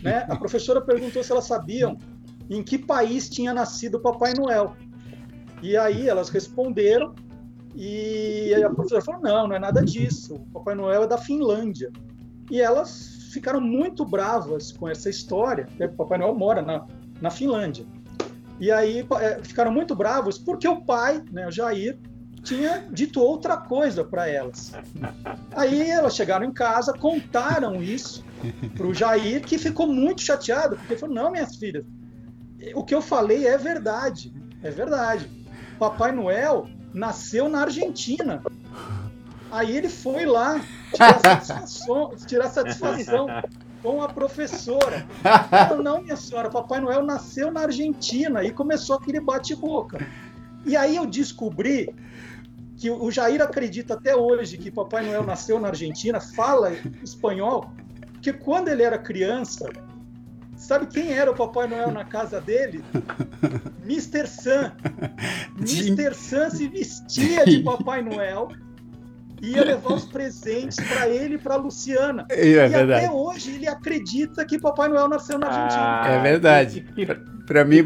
[0.04, 0.24] Né?
[0.28, 1.98] A professora perguntou se elas sabiam
[2.48, 4.76] em que país tinha nascido o Papai Noel.
[5.60, 7.12] E aí elas responderam
[7.74, 10.34] e a professora falou: não, não é nada disso.
[10.34, 11.90] O Papai Noel é da Finlândia.
[12.48, 15.68] E elas ficaram muito bravas com essa história.
[15.78, 15.88] Né?
[15.88, 16.86] Papai Noel mora na,
[17.20, 17.86] na Finlândia.
[18.58, 21.98] E aí é, ficaram muito bravos porque o pai, né, o Jair,
[22.42, 24.72] tinha dito outra coisa para elas.
[25.52, 28.24] Aí elas chegaram em casa, contaram isso
[28.76, 31.84] para o Jair, que ficou muito chateado, porque falou: Não, minhas filhas,
[32.74, 34.32] o que eu falei é verdade.
[34.62, 35.28] É verdade.
[35.78, 38.42] Papai Noel nasceu na Argentina.
[39.50, 40.60] Aí ele foi lá
[40.92, 43.26] tirar satisfação, tirar satisfação
[43.82, 45.06] com a professora.
[45.70, 50.06] Não, não, minha senhora, Papai Noel nasceu na Argentina e começou aquele bate-boca.
[50.64, 51.92] E aí eu descobri
[52.76, 57.70] que o Jair acredita até hoje que Papai Noel nasceu na Argentina, fala espanhol,
[58.12, 59.68] porque quando ele era criança,
[60.56, 62.84] sabe quem era o Papai Noel na casa dele?
[63.84, 64.26] Mr.
[64.26, 64.72] Sam.
[65.58, 66.14] Mr.
[66.14, 68.48] Sam se vestia de Papai Noel
[69.42, 72.26] ia levar os presentes para ele e para Luciana.
[72.30, 72.92] É, é e verdade.
[72.92, 76.00] até hoje ele acredita que Papai Noel nasceu na Argentina.
[76.02, 76.84] Ah, é verdade.
[77.46, 77.84] Para mim,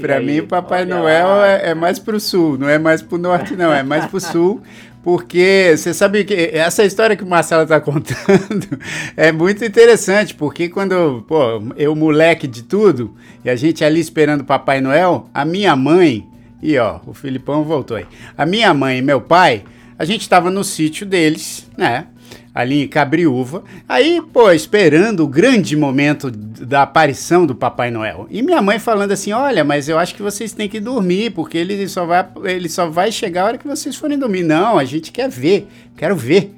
[0.00, 3.16] para mim, Papai Olha Noel é, é, mais para o sul, não é mais para
[3.16, 4.62] o norte, não, é mais para o sul.
[5.02, 8.78] Porque você sabe que essa história que o Marcelo está contando
[9.14, 14.44] é muito interessante, porque quando pô, eu, moleque de tudo, e a gente ali esperando
[14.44, 16.26] Papai Noel, a minha mãe,
[16.62, 18.06] e ó, o Filipão voltou aí,
[18.38, 19.64] a minha mãe e meu pai
[19.98, 22.06] a gente estava no sítio deles, né?
[22.54, 23.64] Ali em Cabriúva.
[23.88, 28.26] Aí, pô, esperando o grande momento da aparição do Papai Noel.
[28.30, 31.58] E minha mãe falando assim: Olha, mas eu acho que vocês têm que dormir, porque
[31.58, 34.44] ele só vai, ele só vai chegar a hora que vocês forem dormir.
[34.44, 36.54] Não, a gente quer ver, quero ver.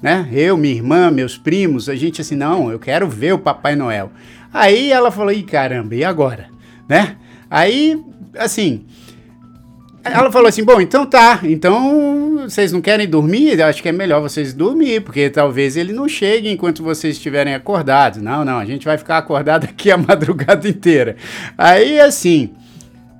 [0.00, 0.28] Né?
[0.32, 4.10] Eu, minha irmã, meus primos, a gente assim, não, eu quero ver o Papai Noel.
[4.52, 6.48] Aí ela falou: Ih, caramba, e agora?
[6.88, 7.16] Né?
[7.50, 8.00] Aí,
[8.38, 8.84] assim,
[10.02, 13.62] ela falou assim: bom, então tá, então vocês não querem dormir?
[13.62, 18.22] Acho que é melhor vocês dormir, porque talvez ele não chegue enquanto vocês estiverem acordados.
[18.22, 21.16] Não, não, a gente vai ficar acordado aqui a madrugada inteira.
[21.56, 22.50] Aí assim.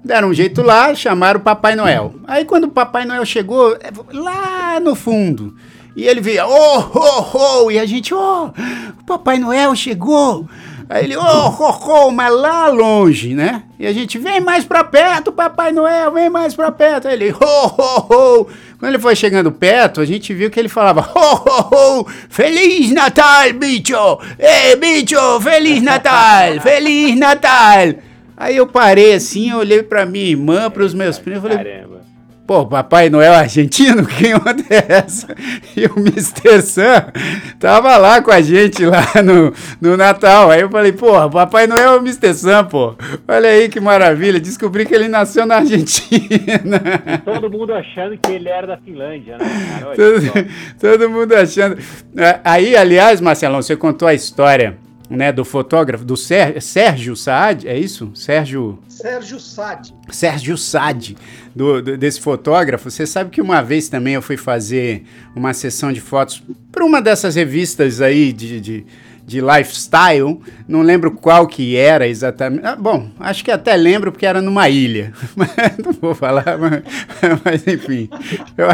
[0.02, 2.14] Deram um jeito lá, chamaram o Papai Noel.
[2.26, 5.54] Aí quando o Papai Noel chegou, é, lá no fundo,
[5.94, 10.48] e ele via, oh, oh, oh, e a gente, oh, o Papai Noel chegou.
[10.90, 13.62] Aí ele, ô, oh, oh, mas lá longe, né?
[13.78, 17.06] E a gente, vem mais pra perto, Papai Noel, vem mais pra perto.
[17.06, 18.46] Aí ele, oh, oh, oh.
[18.76, 22.90] Quando ele foi chegando perto, a gente viu que ele falava, oh, oh, oh, Feliz
[22.90, 24.18] Natal, bicho!
[24.36, 27.94] Ei, bicho, Feliz Natal, Feliz Natal!
[28.36, 31.89] Aí eu parei assim, olhei pra minha irmã, pros meus primos, falei, Caramba.
[32.50, 34.04] Pô, Papai Noel argentino?
[34.10, 35.28] Que onda é essa?
[35.76, 36.60] E o Mr.
[36.60, 37.06] Sam
[37.60, 40.50] tava lá com a gente lá no, no Natal.
[40.50, 42.34] Aí eu falei, pô, Papai Noel é o Mr.
[42.34, 42.96] Sam, pô.
[43.28, 44.40] Olha aí que maravilha.
[44.40, 46.82] Descobri que ele nasceu na Argentina.
[47.06, 49.92] E todo mundo achando que ele era da Finlândia, né?
[49.94, 50.48] todo,
[50.80, 51.78] todo mundo achando.
[52.16, 54.76] É, aí, aliás, Marcelão, você contou a história
[55.10, 58.12] né, do fotógrafo, do Sérgio Saad, é isso?
[58.14, 58.78] Sérgio...
[58.88, 59.92] Sérgio Saad.
[60.08, 61.16] Sérgio Saad,
[61.54, 62.88] do, do, desse fotógrafo.
[62.88, 65.02] Você sabe que uma vez também eu fui fazer
[65.34, 68.86] uma sessão de fotos para uma dessas revistas aí de, de
[69.30, 72.66] de lifestyle, não lembro qual que era exatamente.
[72.66, 75.12] Ah, bom, acho que até lembro porque era numa ilha.
[75.84, 76.82] não vou falar, mas,
[77.44, 78.10] mas enfim.
[78.58, 78.66] Eu,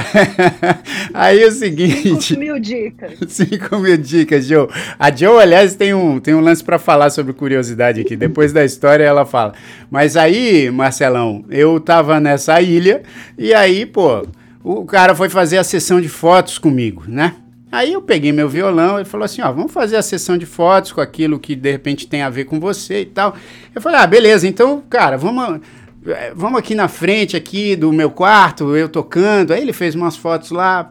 [1.12, 2.28] aí o seguinte.
[2.28, 3.18] 5 mil dicas.
[3.28, 4.66] 5 mil dicas, Joe.
[4.98, 8.16] A Joe, aliás, tem um, tem um lance para falar sobre curiosidade aqui.
[8.16, 9.52] Depois da história ela fala.
[9.90, 13.02] Mas aí, Marcelão, eu tava nessa ilha
[13.36, 14.26] e aí, pô,
[14.64, 17.34] o cara foi fazer a sessão de fotos comigo, né?
[17.76, 20.92] Aí eu peguei meu violão, ele falou assim, ó, vamos fazer a sessão de fotos
[20.92, 23.36] com aquilo que de repente tem a ver com você e tal.
[23.74, 25.60] Eu falei, ah, beleza, então, cara, vamos,
[26.06, 29.52] eh, vamos aqui na frente aqui do meu quarto, eu tocando.
[29.52, 30.90] Aí ele fez umas fotos lá,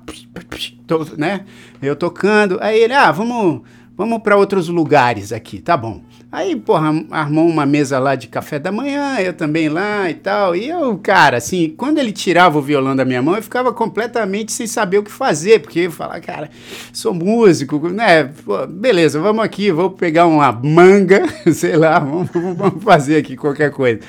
[1.18, 1.46] né?
[1.82, 2.60] Eu tocando.
[2.62, 3.64] Aí ele, ah, vamos,
[3.98, 6.04] vamos para outros lugares aqui, tá bom.
[6.32, 10.56] Aí, porra, armou uma mesa lá de café da manhã, eu também lá e tal.
[10.56, 14.52] E eu, cara, assim, quando ele tirava o violão da minha mão, eu ficava completamente
[14.52, 16.50] sem saber o que fazer, porque eu falava, cara,
[16.92, 18.26] sou músico, né?
[18.44, 23.72] Pô, beleza, vamos aqui, vou pegar uma manga, sei lá, vamos, vamos fazer aqui qualquer
[23.72, 24.02] coisa.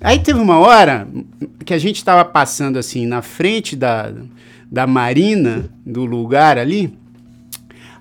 [0.00, 1.06] Aí teve uma hora
[1.64, 4.12] que a gente estava passando assim na frente da,
[4.70, 6.96] da marina do lugar ali.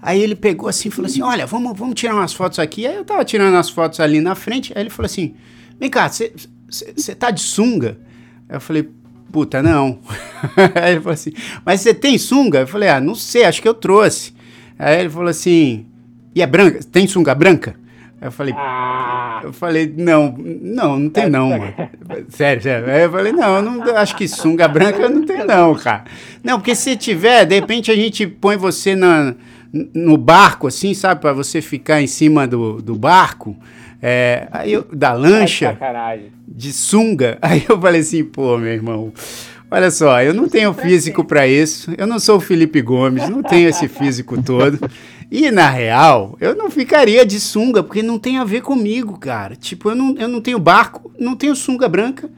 [0.06, 2.86] Aí ele pegou assim e falou assim: Olha, vamos, vamos tirar umas fotos aqui.
[2.86, 4.74] Aí eu tava tirando as fotos ali na frente.
[4.76, 5.34] Aí ele falou assim:
[5.80, 7.98] Vem cá, você tá de sunga?
[8.50, 8.90] Aí eu falei:
[9.32, 10.00] Puta, não.
[10.76, 11.32] aí ele falou assim:
[11.66, 12.60] Mas você tem sunga?
[12.60, 14.34] Eu falei: Ah, não sei, acho que eu trouxe.
[14.78, 15.86] Aí ele falou assim:
[16.36, 16.80] E é branca?
[16.92, 17.82] Tem sunga branca?
[18.20, 19.42] Aí eu falei, ah.
[19.44, 21.74] eu falei, não, não, não tem não, mano.
[22.30, 22.90] Sério, sério.
[22.90, 26.06] Aí eu falei, não, não, acho que sunga branca não tem não, cara.
[26.42, 29.36] Não, porque se tiver, de repente a gente põe você na,
[29.74, 31.20] no barco, assim, sabe?
[31.20, 33.58] Para você ficar em cima do, do barco,
[34.02, 35.78] é, aí eu, da lancha,
[36.48, 37.40] de sunga.
[37.42, 39.14] Aí eu falei assim, pô, meu irmão,
[39.72, 43.42] olha só, eu não tenho físico para isso, eu não sou o Felipe Gomes, não
[43.42, 44.78] tenho esse físico todo.
[45.32, 49.56] E na real, eu não ficaria de sunga, porque não tem a ver comigo, cara.
[49.56, 52.30] Tipo, eu não, eu não tenho barco, não tenho sunga branca,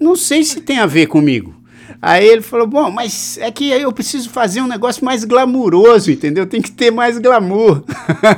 [0.00, 1.54] não sei se tem a ver comigo.
[2.00, 6.46] Aí ele falou: Bom, mas é que eu preciso fazer um negócio mais glamuroso, entendeu?
[6.46, 7.82] Tem que ter mais glamour.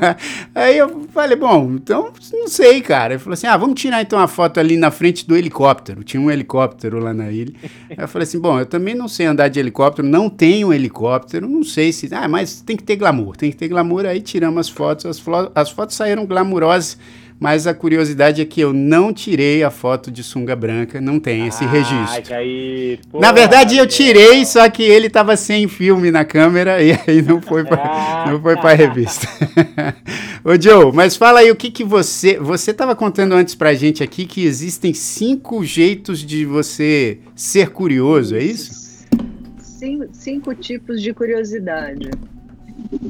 [0.54, 3.14] Aí eu falei: Bom, então não sei, cara.
[3.14, 6.04] Ele falou assim: Ah, vamos tirar então a foto ali na frente do helicóptero.
[6.04, 7.52] Tinha um helicóptero lá na ilha.
[7.90, 11.48] Aí eu falei assim: Bom, eu também não sei andar de helicóptero, não tenho helicóptero,
[11.48, 12.08] não sei se.
[12.12, 14.06] Ah, mas tem que ter glamour, tem que ter glamour.
[14.06, 15.22] Aí tiramos as fotos, as,
[15.54, 16.98] as fotos saíram glamourosas
[17.38, 21.46] mas a curiosidade é que eu não tirei a foto de sunga branca, não tem
[21.46, 22.24] esse ah, registro.
[22.24, 26.92] Jair, porra, na verdade eu tirei, só que ele estava sem filme na câmera e
[26.92, 28.30] aí não foi para ah.
[28.30, 29.26] não foi para revista.
[30.42, 34.02] Ô Joe, mas fala aí o que que você, você estava contando antes pra gente
[34.02, 39.04] aqui que existem cinco jeitos de você ser curioso, é isso?
[39.58, 42.10] Cinco, cinco tipos de curiosidade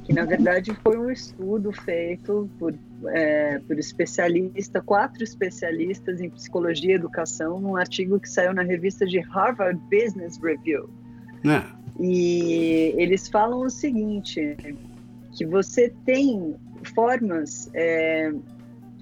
[0.04, 2.74] que na verdade foi um estudo feito por,
[3.08, 9.06] é, por especialista, quatro especialistas em psicologia e educação, num artigo que saiu na revista
[9.06, 10.88] de Harvard Business Review.
[11.44, 11.62] É.
[12.00, 14.56] E eles falam o seguinte,
[15.36, 16.56] que você tem
[16.94, 18.32] formas é,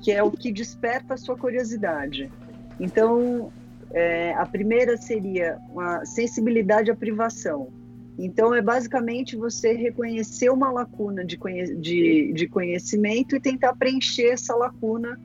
[0.02, 2.30] que é o que desperta a sua curiosidade.
[2.78, 3.52] Então,
[3.92, 7.72] é, a primeira seria uma sensibilidade à privação
[8.18, 14.28] então, é basicamente você reconhecer uma lacuna de, conhe de, de conhecimento e tentar preencher
[14.28, 15.20] essa lacuna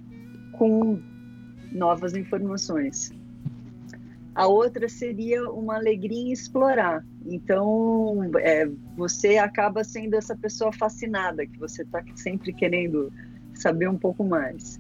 [0.54, 1.00] com
[1.72, 3.12] novas informações.
[4.34, 7.06] A outra seria uma alegria em explorar.
[7.26, 13.12] Então, é, você acaba sendo essa pessoa fascinada, que você está sempre querendo
[13.54, 14.80] saber um pouco mais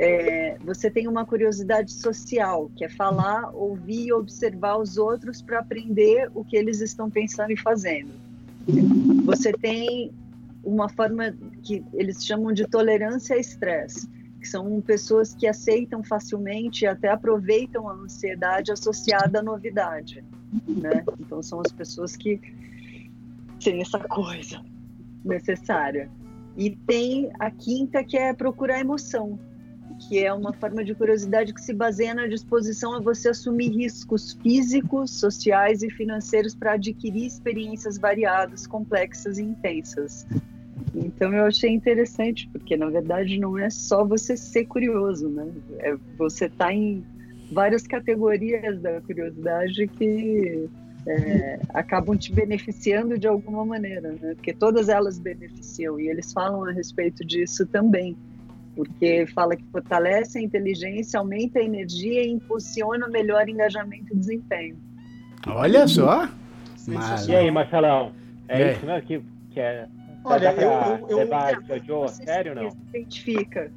[0.00, 5.58] é, você tem uma curiosidade social, que é falar, ouvir e observar os outros para
[5.58, 8.10] aprender o que eles estão pensando e fazendo.
[9.26, 10.10] Você tem
[10.64, 14.08] uma forma que eles chamam de tolerância a estresse,
[14.40, 20.24] que são pessoas que aceitam facilmente e até aproveitam a ansiedade associada à novidade,
[20.66, 21.04] né?
[21.20, 22.40] Então são as pessoas que
[23.62, 24.62] têm essa coisa
[25.22, 26.10] necessária.
[26.56, 29.38] E tem a quinta que é procurar emoção,
[30.00, 34.32] que é uma forma de curiosidade que se baseia na disposição a você assumir riscos
[34.42, 40.26] físicos, sociais e financeiros para adquirir experiências variadas, complexas e intensas.
[40.94, 45.46] Então eu achei interessante, porque na verdade não é só você ser curioso, né?
[45.80, 47.04] É você tá em
[47.52, 50.68] várias categorias da curiosidade que
[51.06, 54.34] é, acabam te beneficiando de alguma maneira, né?
[54.34, 58.16] Porque todas elas beneficiam e eles falam a respeito disso também
[58.74, 64.76] porque fala que fortalece a inteligência, aumenta a energia e impulsiona melhor engajamento e desempenho.
[65.46, 66.28] Olha só!
[66.86, 67.28] Mas...
[67.28, 68.12] E aí, Marcelão?
[68.48, 68.72] É, é.
[68.72, 69.86] isso mesmo que, que é.
[70.24, 72.68] Olha, eu, eu, eu, eu sério não?
[72.92, 73.72] identifica.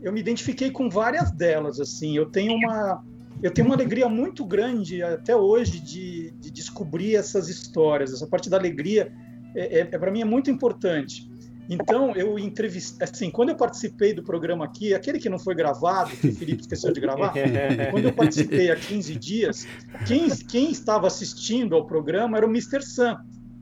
[0.00, 2.16] Eu me identifiquei com várias delas, assim.
[2.16, 3.02] Eu tenho uma,
[3.42, 8.12] eu tenho uma alegria muito grande até hoje de, de descobrir essas histórias.
[8.12, 9.12] Essa parte da alegria
[9.54, 11.27] é, é, é para mim é muito importante.
[11.68, 16.16] Então, eu entrevistei, assim, quando eu participei do programa aqui, aquele que não foi gravado,
[16.16, 17.34] que o Felipe esqueceu de gravar,
[17.90, 19.66] quando eu participei há 15 dias,
[20.06, 22.82] quem, quem estava assistindo ao programa era o Mr.
[22.82, 23.18] Sam.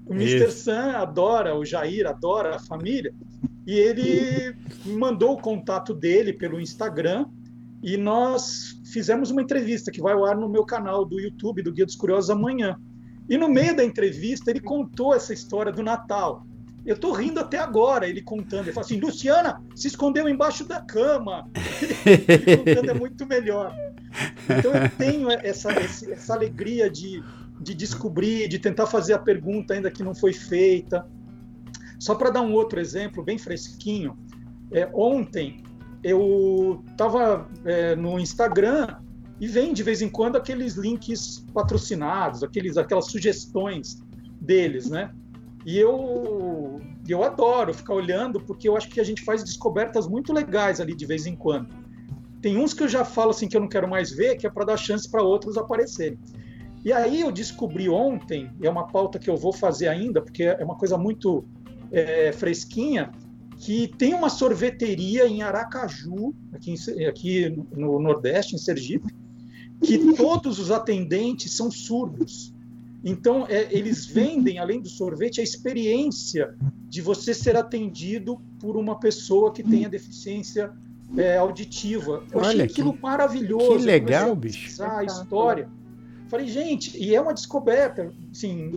[0.06, 0.46] O Mr.
[0.46, 0.64] Isso.
[0.64, 3.12] Sam adora, o Jair adora a família,
[3.66, 7.26] e ele mandou o contato dele pelo Instagram,
[7.82, 11.72] e nós fizemos uma entrevista que vai ao ar no meu canal do YouTube, do
[11.72, 12.76] Guia dos Curiosos, amanhã.
[13.28, 16.46] E no meio da entrevista, ele contou essa história do Natal.
[16.86, 18.66] Eu estou rindo até agora, ele contando.
[18.66, 21.50] Ele fala assim: Luciana se escondeu embaixo da cama.
[22.06, 23.74] ele contando é muito melhor.
[24.44, 27.22] Então eu tenho essa, essa alegria de,
[27.60, 31.04] de descobrir, de tentar fazer a pergunta ainda que não foi feita.
[31.98, 34.16] Só para dar um outro exemplo, bem fresquinho.
[34.70, 35.64] É, ontem
[36.04, 38.96] eu estava é, no Instagram
[39.40, 44.00] e vem de vez em quando aqueles links patrocinados, aqueles, aquelas sugestões
[44.40, 45.10] deles, né?
[45.66, 50.32] E eu, eu adoro ficar olhando, porque eu acho que a gente faz descobertas muito
[50.32, 51.74] legais ali de vez em quando.
[52.40, 54.50] Tem uns que eu já falo assim que eu não quero mais ver, que é
[54.50, 56.20] para dar chance para outros aparecerem.
[56.84, 60.64] E aí eu descobri ontem, é uma pauta que eu vou fazer ainda, porque é
[60.64, 61.44] uma coisa muito
[61.90, 63.10] é, fresquinha,
[63.58, 69.12] que tem uma sorveteria em Aracaju, aqui, em, aqui no Nordeste, em Sergipe,
[69.82, 72.54] que todos os atendentes são surdos.
[73.08, 76.56] Então, é, eles vendem, além do sorvete, a experiência
[76.88, 80.72] de você ser atendido por uma pessoa que tenha deficiência
[81.16, 82.24] é, auditiva.
[82.32, 83.78] Eu Olha, achei aquilo que, maravilhoso.
[83.78, 84.82] Que legal, bicho.
[84.82, 85.68] A história.
[86.28, 88.74] Falei, gente, e é uma descoberta, assim,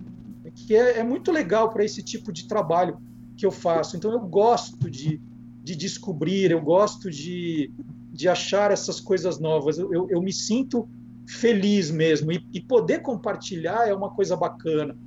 [0.54, 3.00] que é, é muito legal para esse tipo de trabalho
[3.36, 3.98] que eu faço.
[3.98, 5.20] Então, eu gosto de,
[5.64, 7.72] de descobrir, eu gosto de,
[8.14, 9.80] de achar essas coisas novas.
[9.80, 10.88] Eu, eu, eu me sinto
[11.30, 12.32] feliz mesmo.
[12.32, 14.98] E, e, poder compartilhar é uma coisa bacana.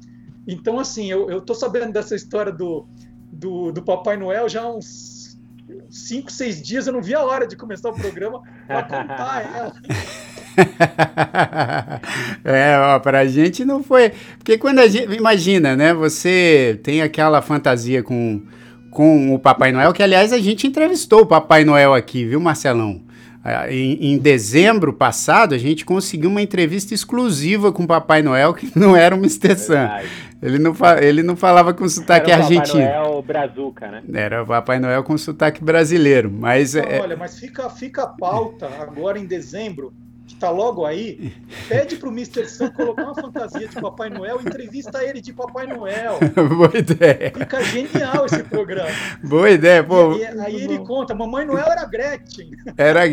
[0.46, 2.86] Então, assim, eu estou sabendo dessa história do,
[3.32, 5.38] do, do, Papai Noel já há uns
[5.90, 6.86] cinco, seis dias.
[6.86, 9.74] Eu não vi a hora de começar o programa para contar ela.
[12.44, 14.12] é, ó, pra gente não foi.
[14.38, 15.12] Porque quando a gente.
[15.12, 15.92] Imagina, né?
[15.92, 18.42] Você tem aquela fantasia com,
[18.90, 23.00] com o Papai Noel, que aliás a gente entrevistou o Papai Noel aqui, viu, Marcelão?
[23.44, 28.54] É, em, em, dezembro passado, a gente conseguiu uma entrevista exclusiva com o Papai Noel,
[28.54, 29.56] que não era o Mr.
[29.56, 29.90] Sam.
[30.40, 32.84] Ele não, ele não falava com sotaque era o argentino.
[32.84, 34.02] Papai Noel brazuca, né?
[34.12, 36.30] Era o Papai Noel com sotaque brasileiro.
[36.30, 37.00] Mas, não, é...
[37.00, 39.92] Olha, mas fica, fica a pauta agora em dezembro
[40.32, 41.32] que está logo aí,
[41.68, 42.46] pede para o Mr.
[42.46, 46.18] Sam colocar uma fantasia de Papai Noel, entrevista ele de Papai Noel.
[46.56, 47.32] Boa ideia.
[47.36, 48.90] Fica genial esse programa.
[49.22, 50.14] Boa ideia, pô.
[50.16, 52.50] E, aí ele conta, Mamãe Noel era Gretchen.
[52.76, 53.02] Era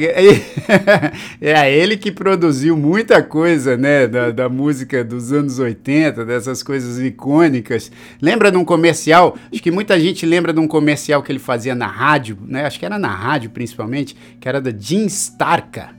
[1.41, 6.99] é ele que produziu muita coisa, né, da, da música dos anos 80, dessas coisas
[6.99, 7.91] icônicas.
[8.21, 9.35] Lembra de um comercial?
[9.51, 12.65] Acho que muita gente lembra de um comercial que ele fazia na rádio, né?
[12.65, 15.98] Acho que era na rádio principalmente, que era da Jean Starka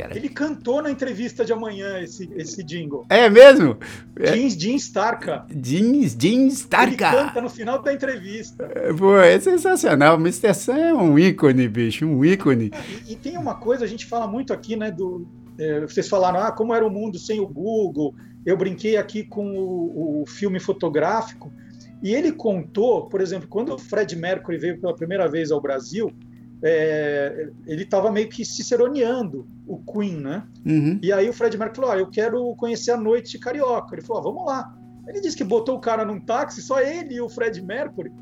[0.00, 0.16] cara.
[0.16, 3.04] Ele cantou na entrevista de amanhã esse, esse jingle.
[3.08, 3.78] É mesmo?
[4.18, 5.46] Jeans, Jeans Starka.
[5.54, 6.88] Jeans, Jeans Starka.
[6.88, 8.68] Ele canta no final da entrevista.
[8.74, 10.16] É, pô, é sensacional.
[10.16, 10.54] O Mr.
[10.54, 12.70] Sam é um ícone, bicho, um ícone.
[13.06, 15.26] E, e, tem uma coisa, a gente fala muito aqui, né, do...
[15.58, 18.14] É, vocês falaram, ah, como era o mundo sem o Google.
[18.46, 21.52] Eu brinquei aqui com o, o filme fotográfico.
[22.02, 26.10] E ele contou, por exemplo, quando o Fred Mercury veio pela primeira vez ao Brasil,
[26.62, 30.46] é, ele estava meio que ciceroneando o Queen, né?
[30.66, 30.98] Uhum.
[31.02, 33.94] E aí o Fred Mercury falou: ah, eu quero conhecer a noite carioca.
[33.94, 34.76] Ele falou: ah, vamos lá.
[35.08, 38.12] Ele disse que botou o cara num táxi, só ele e o Fred Mercury,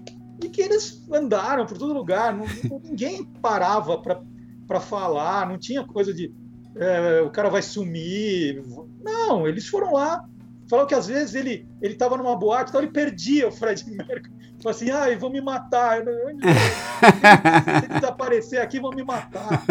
[0.42, 2.46] e que eles andaram por todo lugar, não,
[2.83, 6.33] ninguém parava para falar, não tinha coisa de
[6.77, 8.62] é, o cara vai sumir.
[9.03, 10.24] Não, eles foram lá.
[10.68, 14.38] Falou que às vezes ele ele estava numa boate, então ele perdia o Fred Mercury.
[14.61, 16.02] Falou assim, ai, vão me matar.
[17.80, 19.64] Se desaparecer aqui, vão me matar.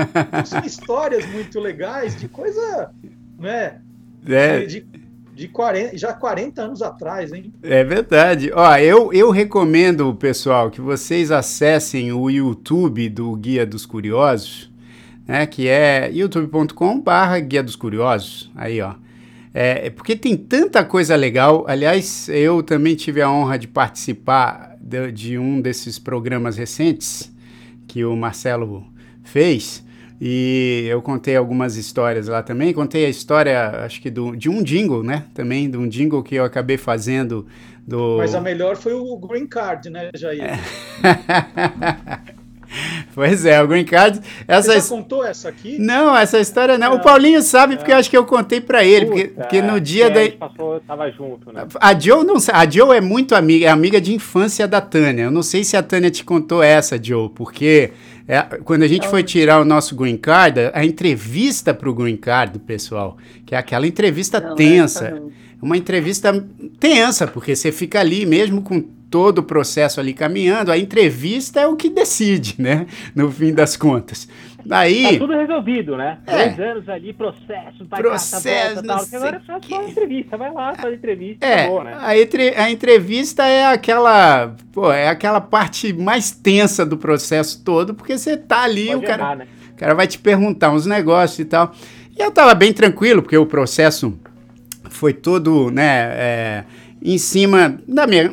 [0.45, 2.91] São histórias muito legais de coisa,
[3.37, 3.81] né?
[4.25, 4.65] É.
[4.65, 4.87] De,
[5.33, 7.53] de 40, já 40 anos atrás, hein?
[7.61, 8.49] É verdade.
[8.53, 14.71] Ó, eu, eu recomendo, pessoal, que vocês acessem o YouTube do Guia dos Curiosos,
[15.27, 15.45] né?
[15.45, 18.49] Que é youtube.com/barra Guia dos Curiosos.
[18.55, 18.95] Aí, ó.
[19.53, 21.65] É, porque tem tanta coisa legal.
[21.67, 27.29] Aliás, eu também tive a honra de participar de, de um desses programas recentes
[27.85, 28.87] que o Marcelo
[29.23, 29.85] fez.
[30.19, 32.73] E eu contei algumas histórias lá também.
[32.73, 35.25] Contei a história, acho que do, de um jingle, né?
[35.33, 37.45] Também, de um jingle que eu acabei fazendo
[37.85, 38.17] do.
[38.17, 40.41] Mas a melhor foi o Green Card, né, Jair?
[40.41, 40.59] É.
[43.13, 44.19] Pois é, o Green Card.
[44.47, 45.77] Essa Você já contou essa aqui?
[45.79, 46.91] Não, essa história não.
[46.91, 46.97] não.
[46.97, 49.05] O Paulinho sabe porque eu acho que eu contei para ele.
[49.05, 50.29] Puta, porque, porque no dia da.
[50.37, 51.65] Passou, tava junto, né?
[51.79, 55.23] A Joe não A Joe é muito amiga, é amiga de infância da Tânia.
[55.23, 57.91] Eu não sei se a Tânia te contou essa, Joe, porque
[58.27, 59.09] é, quando a gente não.
[59.09, 63.57] foi tirar o nosso Green Card, a entrevista para o Green Card pessoal, que é
[63.57, 65.21] aquela entrevista não, tensa.
[65.61, 66.45] Uma entrevista
[66.79, 68.79] tensa, porque você fica ali mesmo com
[69.09, 72.85] todo o processo ali caminhando, a entrevista é o que decide, né?
[73.15, 74.27] No fim das contas.
[74.65, 75.13] Daí.
[75.13, 76.17] Tá tudo resolvido, né?
[76.27, 76.49] É.
[76.49, 79.05] Dois anos ali, processo, vai processo, volta, tal.
[79.13, 81.97] Agora é só, só entrevista, vai lá, faz entrevista, é, acabou, né?
[82.01, 87.93] A, entre, a entrevista é aquela, pô, é aquela parte mais tensa do processo todo,
[87.93, 89.47] porque você tá ali, Pode o cara, errar, né?
[89.71, 91.71] o cara vai te perguntar uns negócios e tal.
[92.17, 94.19] E eu tava bem tranquilo, porque o processo
[94.89, 96.63] foi todo, né, é,
[97.01, 98.31] em cima da minha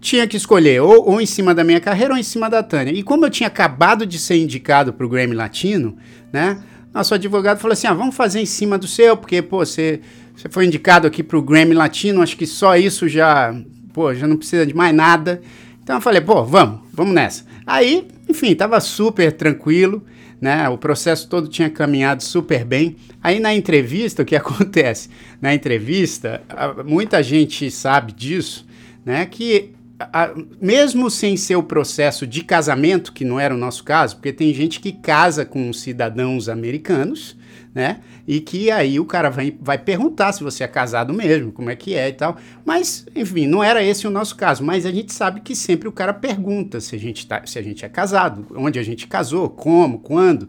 [0.00, 2.92] tinha que escolher ou, ou, em cima da minha carreira ou em cima da Tânia.
[2.92, 5.96] E como eu tinha acabado de ser indicado para o Grammy Latino,
[6.30, 6.58] né?
[6.92, 10.00] Nosso advogado falou assim: ah, vamos fazer em cima do seu, porque, pô, você,
[10.36, 13.54] você foi indicado aqui para o Grammy Latino, acho que só isso já,
[13.94, 15.40] pô, já não precisa de mais nada.
[15.82, 17.44] Então eu falei, pô, vamos, vamos nessa.
[17.66, 20.04] Aí, enfim, tava super tranquilo,
[20.40, 20.68] né?
[20.68, 22.96] O processo todo tinha caminhado super bem.
[23.22, 25.08] Aí na entrevista, o que acontece?
[25.40, 26.42] Na entrevista,
[26.84, 28.66] muita gente sabe disso,
[29.04, 29.26] né?
[29.26, 34.16] Que a, mesmo sem ser o processo de casamento, que não era o nosso caso,
[34.16, 37.36] porque tem gente que casa com cidadãos americanos,
[37.74, 38.00] né?
[38.26, 41.76] E que aí o cara vai, vai perguntar se você é casado mesmo, como é
[41.76, 42.36] que é e tal.
[42.64, 44.62] Mas, enfim, não era esse o nosso caso.
[44.62, 47.62] Mas a gente sabe que sempre o cara pergunta se a gente, tá, se a
[47.62, 50.48] gente é casado, onde a gente casou, como, quando.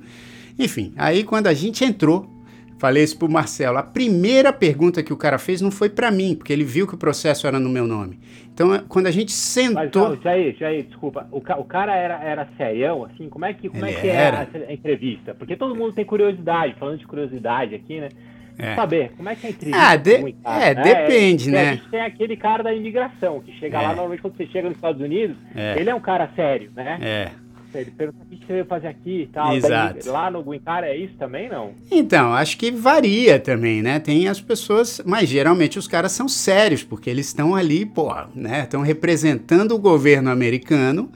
[0.57, 2.34] Enfim, aí quando a gente entrou
[2.77, 3.77] Falei isso pro Marcelo.
[3.77, 6.95] A primeira pergunta que o cara fez não foi para mim, porque ele viu que
[6.95, 8.19] o processo era no meu nome.
[8.53, 10.09] Então, é, quando a gente sentou.
[10.09, 11.27] Mas, Jair, Jair, desculpa.
[11.31, 13.29] O, ca o cara era, era serião, assim?
[13.29, 15.33] Como é que, como é, que é a, a entrevista?
[15.33, 18.09] Porque todo mundo tem curiosidade, falando de curiosidade aqui, né?
[18.57, 18.75] É.
[18.75, 19.89] Saber, como é que é a entrevista?
[19.89, 20.83] Ah, de, cara, é, né?
[20.83, 21.69] depende, é, né?
[21.69, 23.81] A gente tem aquele cara da imigração, que chega é.
[23.81, 25.77] lá, normalmente quando você chega nos Estados Unidos, é.
[25.77, 26.97] ele é um cara sério, né?
[27.01, 27.44] É.
[27.79, 29.55] Ele pergunta o que você veio fazer aqui e tal.
[29.55, 29.99] Exato.
[30.03, 31.71] Daí, lá no Guincar é isso também, não?
[31.91, 33.99] Então, acho que varia também, né?
[33.99, 38.61] Tem as pessoas, mas geralmente os caras são sérios, porque eles estão ali, pô, né?
[38.63, 41.09] Estão representando o governo americano.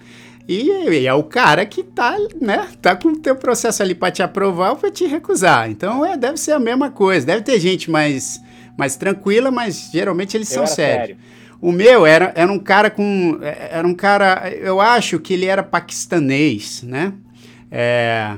[0.47, 4.11] E, e, é o cara que tá, né, tá com o teu processo ali para
[4.11, 5.69] te aprovar ou para te recusar.
[5.69, 7.23] Então, é, deve ser a mesma coisa.
[7.23, 8.41] Deve ter gente mais,
[8.75, 11.09] mais tranquila, mas geralmente eles Eu são sérios.
[11.09, 11.38] Sério.
[11.61, 13.37] O meu era, era um cara com.
[13.41, 14.49] Era um cara.
[14.49, 17.13] Eu acho que ele era paquistanês, né?
[17.71, 18.37] É,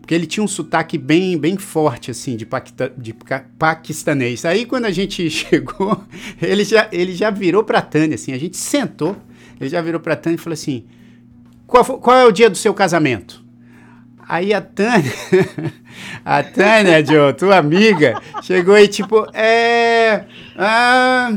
[0.00, 3.14] porque ele tinha um sotaque bem, bem forte, assim, de, paquita, de
[3.58, 4.44] paquistanês.
[4.44, 6.04] Aí, quando a gente chegou,
[6.42, 9.16] ele já, ele já virou pra Tânia, assim, a gente sentou,
[9.60, 10.84] ele já virou pra Tânia e falou assim,
[11.64, 13.46] qual, qual é o dia do seu casamento?
[14.28, 15.12] Aí a Tânia,
[16.24, 20.24] a Tânia, Joe, tua amiga, chegou e tipo, é.
[20.58, 21.30] Ah,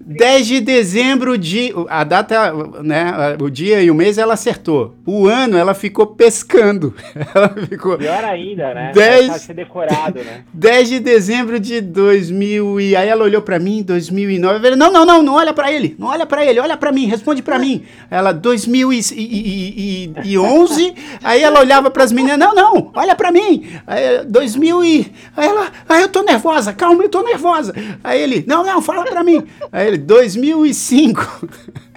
[0.00, 1.74] 10 de dezembro de.
[1.88, 2.52] A data,
[2.82, 3.36] né?
[3.40, 4.94] O dia e o mês ela acertou.
[5.06, 6.94] O ano ela ficou pescando.
[7.34, 7.98] Ela ficou.
[7.98, 8.92] Pior ainda, né?
[8.94, 10.44] 10, ser decorado, né?
[10.52, 12.80] 10 de dezembro de 2000.
[12.80, 14.60] E aí ela olhou pra mim, 2009.
[14.60, 15.96] Falei, não, não, não, não olha pra ele.
[15.98, 17.84] Não olha pra ele, olha pra mim, responde pra mim.
[18.10, 20.94] Ela, 2011.
[21.22, 23.66] aí ela olhava pras meninas não, não, olha pra mim.
[23.86, 25.12] Aí, 2000 e...
[25.36, 27.74] Aí ela, aí ah, eu tô nervosa, calma, eu tô nervosa.
[28.02, 29.44] Aí ele, não, não, fala pra mim.
[29.70, 31.48] Aí ele, 2005.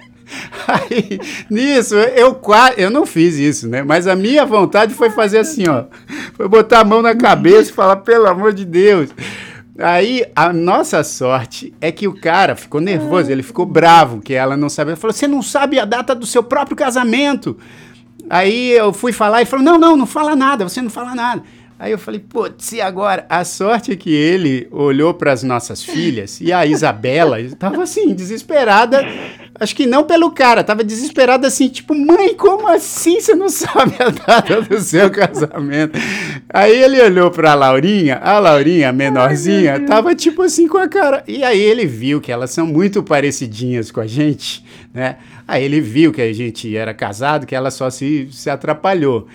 [0.66, 3.82] Aí, nisso, eu quase, eu não fiz isso, né?
[3.82, 5.84] Mas a minha vontade foi fazer assim, ó.
[6.34, 9.10] Foi botar a mão na cabeça e falar, pelo amor de Deus.
[9.78, 14.56] Aí, a nossa sorte é que o cara ficou nervoso, ele ficou bravo, que ela
[14.56, 14.92] não sabia.
[14.92, 17.58] Ele falou: Você não sabe a data do seu próprio casamento.
[18.28, 21.42] Aí eu fui falar e falou: Não, não, não fala nada, você não fala nada.
[21.78, 23.26] Aí eu falei, putz, e agora?
[23.28, 28.14] A sorte é que ele olhou para as nossas filhas e a Isabela estava assim,
[28.14, 29.06] desesperada.
[29.60, 33.94] Acho que não pelo cara, estava desesperada assim, tipo, mãe, como assim você não sabe
[33.98, 35.98] a data do seu casamento?
[36.48, 41.22] Aí ele olhou para a Laurinha, a Laurinha, menorzinha, tava tipo assim com a cara.
[41.28, 44.64] E aí ele viu que elas são muito parecidinhas com a gente,
[44.94, 45.16] né?
[45.46, 49.28] Aí ele viu que a gente era casado, que ela só se, se atrapalhou.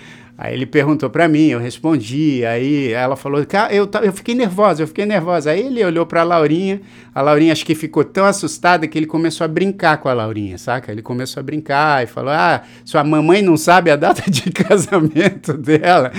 [0.43, 4.87] Aí ele perguntou para mim, eu respondi, aí ela falou, eu, eu fiquei nervosa, eu
[4.87, 5.51] fiquei nervosa.
[5.51, 6.81] Aí ele olhou para a Laurinha,
[7.13, 10.57] a Laurinha acho que ficou tão assustada que ele começou a brincar com a Laurinha,
[10.57, 10.91] saca?
[10.91, 15.53] Ele começou a brincar e falou, ah, sua mamãe não sabe a data de casamento
[15.53, 16.11] dela.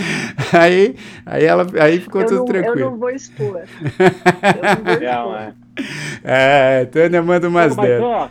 [0.52, 0.94] Aí,
[1.26, 2.78] aí, ela, aí ficou eu tudo não, tranquilo.
[2.78, 3.58] Eu não vou expor.
[3.58, 5.52] eu não vou expor.
[6.22, 6.80] é.
[6.80, 8.30] É, Tânia manda umas dessas.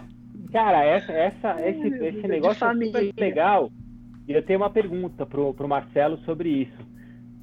[0.53, 3.69] Cara, essa, essa, esse, esse negócio é super legal.
[4.37, 6.85] Eu tenho uma pergunta pro, pro Marcelo sobre isso.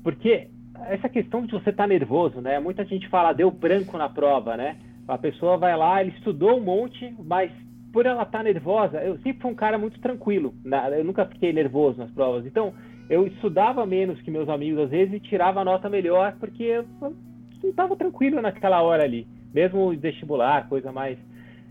[0.03, 0.49] Porque
[0.87, 2.59] essa questão de você estar tá nervoso, né?
[2.59, 4.77] Muita gente fala, deu branco na prova, né?
[5.07, 7.51] A pessoa vai lá, ele estudou um monte, mas
[7.93, 10.55] por ela estar tá nervosa, eu sempre fui um cara muito tranquilo.
[10.97, 12.47] Eu nunca fiquei nervoso nas provas.
[12.47, 12.75] Então,
[13.09, 17.15] eu estudava menos que meus amigos às vezes e tirava nota melhor porque eu não
[17.71, 19.27] estava tranquilo naquela hora ali.
[19.53, 21.19] Mesmo vestibular, coisa mais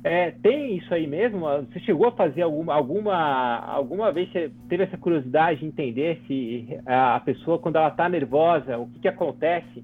[0.04, 1.46] é, tem isso aí mesmo?
[1.46, 6.80] Você chegou a fazer alguma, alguma, alguma vez você teve essa curiosidade de entender se
[6.86, 9.84] a pessoa, quando ela está nervosa, o que, que acontece?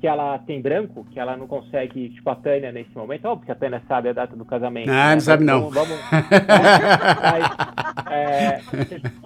[0.00, 3.26] Que ela tem branco, que ela não consegue, tipo a Tânia nesse momento.
[3.26, 4.88] Óbvio que a Tânia sabe a data do casamento.
[4.88, 5.14] Ah, né?
[5.14, 5.68] não sabe não.
[5.68, 5.98] Vamos,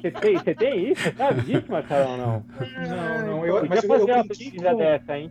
[0.01, 1.03] você, tem, você tem isso?
[1.03, 2.45] Você sabe disso, Marcelo, não?
[2.89, 3.47] Não, não.
[3.47, 5.31] Eu, mas eu, fazer eu, uma pesquisa com, dessa, hein?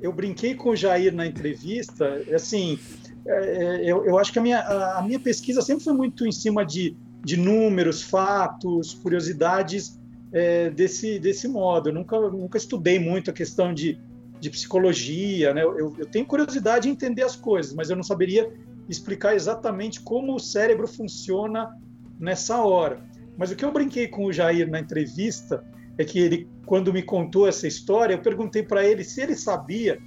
[0.00, 4.42] Eu brinquei com o Jair na entrevista, assim é, é, eu, eu, acho que a
[4.42, 9.98] minha, a minha pesquisa sempre foi muito em cima de, de números, fatos, curiosidades
[10.32, 11.90] é, desse, desse modo.
[11.90, 13.98] Eu nunca, nunca estudei muito a questão de,
[14.40, 15.54] de psicologia.
[15.54, 15.62] Né?
[15.62, 18.52] Eu, eu tenho curiosidade em entender as coisas, mas eu não saberia
[18.88, 21.70] explicar exatamente como o cérebro funciona
[22.18, 23.00] nessa hora.
[23.36, 25.64] Mas o que eu brinquei com o Jair na entrevista
[25.96, 29.98] é que ele, quando me contou essa história, eu perguntei para ele se ele sabia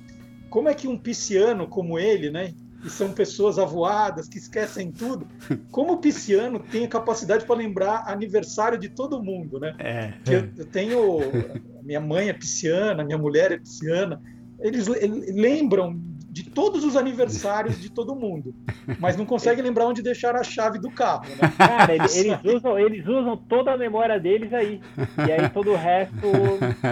[0.49, 2.53] como é que um pisciano como ele, né,
[2.85, 5.27] e são pessoas avoadas, que esquecem tudo.
[5.71, 9.75] Como o pisciano tem a capacidade para lembrar aniversário de todo mundo, né?
[9.79, 10.13] É.
[10.27, 11.19] Eu, eu, tenho.
[11.81, 14.21] Minha mãe é pisciana, minha mulher é pisciana.
[14.59, 15.99] Eles, eles lembram
[16.35, 18.53] de todos os aniversários de todo mundo,
[18.99, 21.23] mas não consegue lembrar onde deixar a chave do carro.
[21.29, 21.53] Né?
[21.57, 24.81] Cara, eles, eles, usam, eles usam toda a memória deles aí,
[25.25, 26.27] e aí todo o resto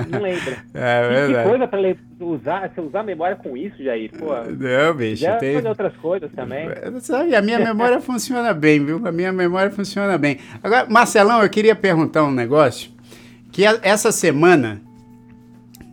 [0.09, 0.63] não lembra.
[0.73, 1.79] É que, que coisa para
[2.21, 4.11] usar, você usar a memória com isso, Jair?
[4.17, 5.23] Pô, não, bicho.
[5.23, 5.55] Já tem...
[5.55, 6.69] fazer outras coisas também.
[7.01, 9.05] Sabe, a minha memória funciona bem, viu?
[9.05, 10.37] A minha memória funciona bem.
[10.63, 12.91] Agora, Marcelão, eu queria perguntar um negócio,
[13.51, 14.81] que essa semana,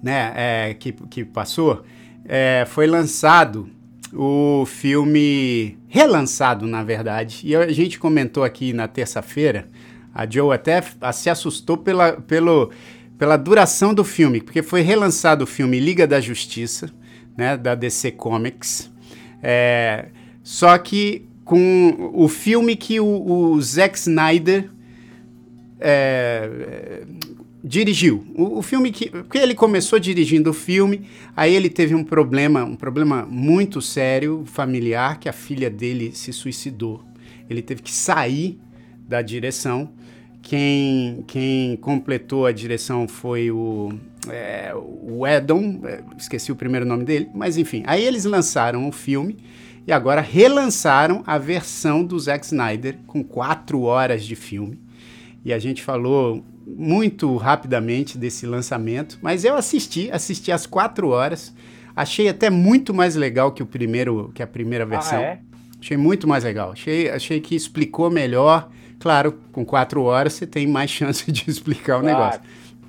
[0.01, 1.83] né, é, que, que passou
[2.25, 3.69] é, foi lançado
[4.13, 9.69] o filme, relançado na verdade, e a gente comentou aqui na terça-feira,
[10.15, 12.71] a Joe até se assustou pela, pelo,
[13.17, 16.91] pela duração do filme, porque foi relançado o filme Liga da Justiça,
[17.37, 18.91] né, da DC Comics,
[19.43, 20.07] é,
[20.43, 24.71] só que com o filme que o, o Zack Snyder
[25.81, 27.03] é,
[27.63, 28.25] dirigiu.
[28.35, 29.11] O, o, filme que.
[29.11, 31.03] Porque ele começou dirigindo o filme,
[31.37, 36.33] aí ele teve um problema, um problema muito sério, familiar, que a filha dele se
[36.33, 37.05] suicidou.
[37.49, 38.59] Ele teve que sair
[39.07, 39.91] da direção.
[40.43, 43.93] Quem, quem completou a direção foi o,
[44.29, 47.83] é, o Edon, é, esqueci o primeiro nome dele, mas enfim.
[47.87, 49.37] Aí eles lançaram o filme
[49.87, 54.79] e agora relançaram a versão do Zack Snyder com quatro horas de filme.
[55.45, 61.55] E a gente falou muito rapidamente desse lançamento, mas eu assisti, assisti às quatro horas.
[61.95, 65.19] Achei até muito mais legal que o primeiro, que a primeira ah, versão.
[65.19, 65.41] Ah, é?
[65.81, 66.73] Achei muito mais legal.
[66.73, 68.69] Achei, achei que explicou melhor.
[68.99, 72.19] Claro, com quatro horas você tem mais chance de explicar o claro.
[72.19, 72.41] negócio.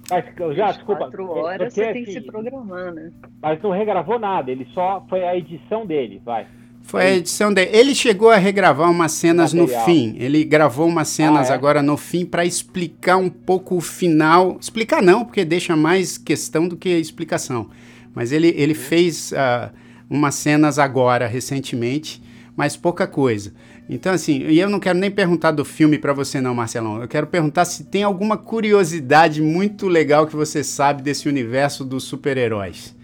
[0.09, 1.05] Mas já, desculpa.
[1.05, 3.11] Quatro horas você tem que se programar, né?
[3.41, 6.45] Mas não regravou nada, ele só foi a edição dele, vai.
[6.83, 7.71] Foi a edição dele.
[7.73, 9.79] Ele chegou a regravar umas cenas Material.
[9.79, 10.15] no fim.
[10.19, 11.55] Ele gravou umas cenas ah, é?
[11.55, 14.57] agora no fim para explicar um pouco o final.
[14.59, 17.69] Explicar não, porque deixa mais questão do que explicação.
[18.13, 18.79] Mas ele, ele uhum.
[18.79, 19.71] fez uh,
[20.09, 22.21] umas cenas agora, recentemente,
[22.55, 23.53] mas pouca coisa.
[23.89, 27.01] Então, assim, e eu não quero nem perguntar do filme para você, não, Marcelão.
[27.01, 32.03] Eu quero perguntar se tem alguma curiosidade muito legal que você sabe desse universo dos
[32.03, 32.95] super-heróis.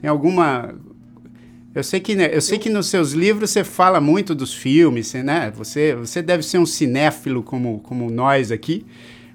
[0.00, 0.74] Tem alguma
[1.76, 5.12] eu sei que, né, eu sei que nos seus livros você fala muito dos filmes,
[5.12, 5.52] né?
[5.56, 8.86] Você, você deve ser um cinéfilo como, como nós aqui,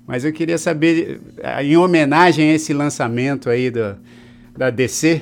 [0.08, 3.96] mas eu queria saber, eh, em homenagem a esse lançamento aí do,
[4.58, 5.22] da DC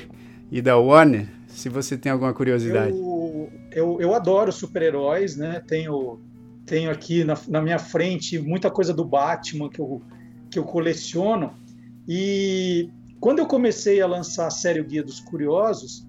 [0.50, 2.96] e da Warner, se você tem alguma curiosidade.
[2.96, 5.62] Eu, eu, eu adoro super-heróis, né?
[5.68, 6.18] Tenho,
[6.64, 10.00] tenho aqui na, na minha frente muita coisa do Batman que eu,
[10.50, 11.52] que eu coleciono.
[12.08, 12.88] E
[13.20, 16.08] quando eu comecei a lançar a série O Guia dos Curiosos,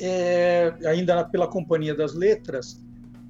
[0.00, 2.82] é, ainda pela Companhia das Letras,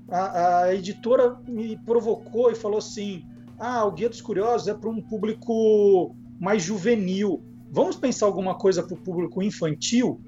[0.09, 3.25] a, a, editora me provocou e falou assim:
[3.59, 7.43] ah, o Guia dos Curiosos é para um público mais juvenil.
[7.71, 10.21] Vamos pensar alguma coisa para o público infantil?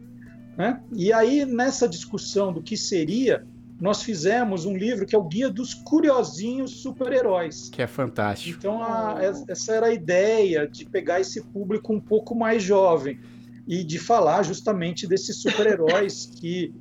[0.57, 0.81] Né?
[0.93, 3.45] E aí, nessa discussão do que seria,
[3.81, 7.69] nós fizemos um livro que é o Guia dos Curiosinhos Super-Heróis.
[7.71, 8.57] Que é fantástico.
[8.57, 9.17] Então, a,
[9.49, 13.19] essa era a ideia de pegar esse público um pouco mais jovem
[13.67, 16.75] e de falar justamente desses super-heróis que,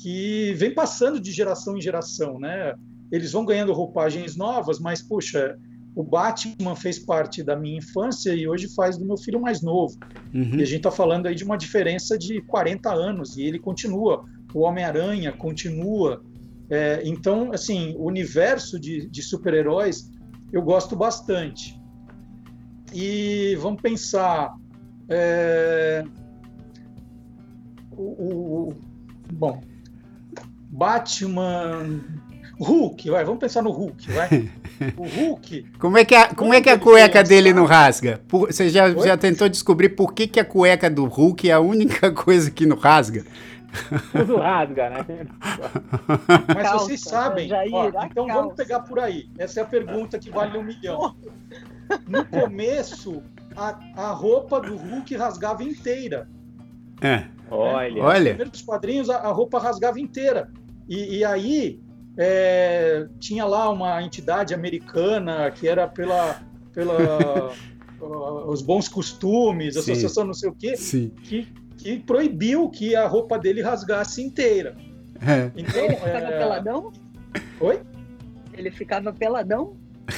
[0.00, 2.38] que vem passando de geração em geração.
[2.38, 2.74] Né?
[3.10, 5.58] Eles vão ganhando roupagens novas, mas, puxa,
[5.94, 9.96] o Batman fez parte da minha infância e hoje faz do meu filho mais novo.
[10.32, 10.56] Uhum.
[10.56, 14.24] E a gente está falando aí de uma diferença de 40 anos e ele continua.
[14.54, 16.22] O Homem-Aranha continua.
[16.70, 20.10] É, então, assim, o universo de, de super-heróis
[20.52, 21.78] eu gosto bastante.
[22.92, 24.54] E vamos pensar.
[25.08, 26.04] É,
[27.96, 28.74] o, o,
[29.32, 29.60] bom,
[30.68, 32.00] Batman
[32.58, 34.50] Hulk, vai, vamos pensar no Hulk, vai.
[34.96, 35.66] O Hulk.
[35.78, 38.20] Como é que a, como é que a cueca dele não rasga?
[38.26, 41.60] Por, você já, já tentou descobrir por que, que a cueca do Hulk é a
[41.60, 43.24] única coisa que não rasga?
[44.10, 45.06] Tudo rasga, né?
[46.48, 48.42] Mas calça, vocês sabem, ó, então calça.
[48.42, 49.30] vamos pegar por aí.
[49.38, 51.14] Essa é a pergunta que vale um milhão.
[52.08, 53.22] No começo,
[53.56, 56.28] a, a roupa do Hulk rasgava inteira.
[57.00, 57.24] É.
[57.54, 58.02] Olha.
[58.02, 58.34] Olha.
[58.34, 60.50] Primeiros quadrinhos, a, a roupa rasgava inteira.
[60.88, 61.80] E, e aí,
[62.16, 66.40] é, tinha lá uma entidade americana que era pela,
[66.72, 67.52] pela
[68.48, 70.26] os bons costumes, associação Sim.
[70.26, 71.10] não sei o quê, Sim.
[71.22, 74.76] que, que proibiu que a roupa dele rasgasse inteira.
[75.20, 75.50] É.
[75.56, 76.38] Então, ele ficava é...
[76.38, 76.92] peladão?
[77.60, 77.80] Oi?
[78.54, 79.76] Ele ficava peladão?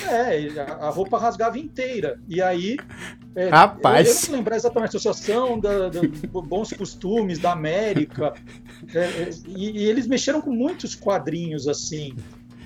[0.08, 2.18] É, a roupa rasgava inteira.
[2.28, 2.76] E aí.
[3.34, 4.08] É, Rapaz.
[4.08, 6.00] Eu, eu não lembrar exatamente a associação da, da
[6.42, 8.34] bons costumes da América.
[8.94, 12.14] É, é, e, e, eles mexeram com muitos quadrinhos assim.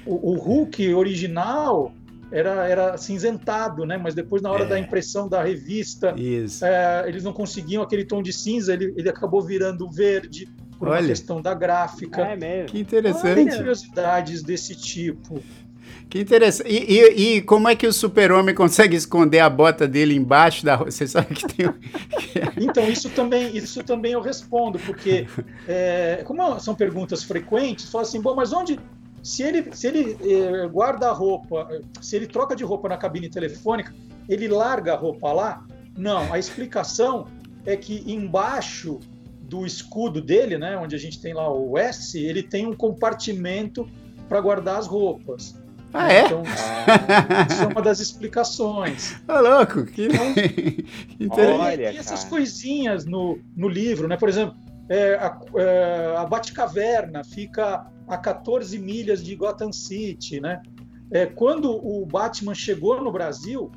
[0.05, 1.93] O, o Hulk original
[2.31, 3.97] era, era cinzentado, né?
[3.97, 4.69] Mas depois, na hora é.
[4.69, 6.15] da impressão da revista,
[6.63, 10.49] é, eles não conseguiam aquele tom de cinza, ele, ele acabou virando verde
[10.79, 11.01] por Olha.
[11.01, 12.23] uma questão da gráfica.
[12.23, 12.69] É mesmo.
[12.69, 13.35] Que interessante.
[13.35, 15.43] Tem curiosidades desse tipo.
[16.09, 16.71] Que interessante.
[16.71, 20.77] E, e, e, como é que o super-homem consegue esconder a bota dele embaixo da
[20.77, 21.67] Você sabe que tem.
[22.57, 25.27] então, isso também, isso também eu respondo, porque
[25.67, 28.79] é, como são perguntas frequentes, fala assim, bom, mas onde.
[29.21, 31.69] Se ele, se ele é, guarda a roupa,
[32.01, 33.93] se ele troca de roupa na cabine telefônica,
[34.29, 35.67] ele larga a roupa lá?
[35.97, 37.27] Não, a explicação
[37.67, 39.01] é que embaixo
[39.43, 43.89] do escudo dele, né, onde a gente tem lá o S, ele tem um compartimento
[44.29, 45.55] para guardar as roupas.
[45.93, 46.27] Ah, é?
[46.27, 49.21] Então, ah, isso é uma das explicações.
[49.27, 50.09] Tá louco, que
[51.19, 52.31] então, Olha, e essas cara.
[52.31, 54.17] coisinhas no, no livro, né?
[54.17, 54.55] Por exemplo,
[54.89, 60.63] é, a, é, a Batcaverna fica a 14 milhas de Gotham City, né?
[61.11, 63.71] É, quando o Batman chegou no Brasil,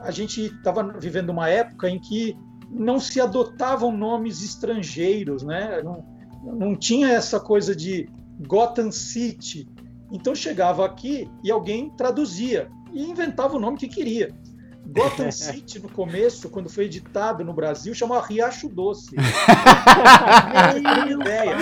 [0.00, 2.36] a gente estava vivendo uma época em que
[2.70, 5.80] não se adotavam nomes estrangeiros, né?
[5.82, 6.04] Não,
[6.42, 8.08] não tinha essa coisa de
[8.46, 9.68] Gotham City.
[10.12, 14.28] Então chegava aqui e alguém traduzia e inventava o nome que queria.
[14.86, 19.16] Gotham City, no começo, quando foi editado no Brasil, chamava Riacho Doce.
[21.08, 21.56] ideia.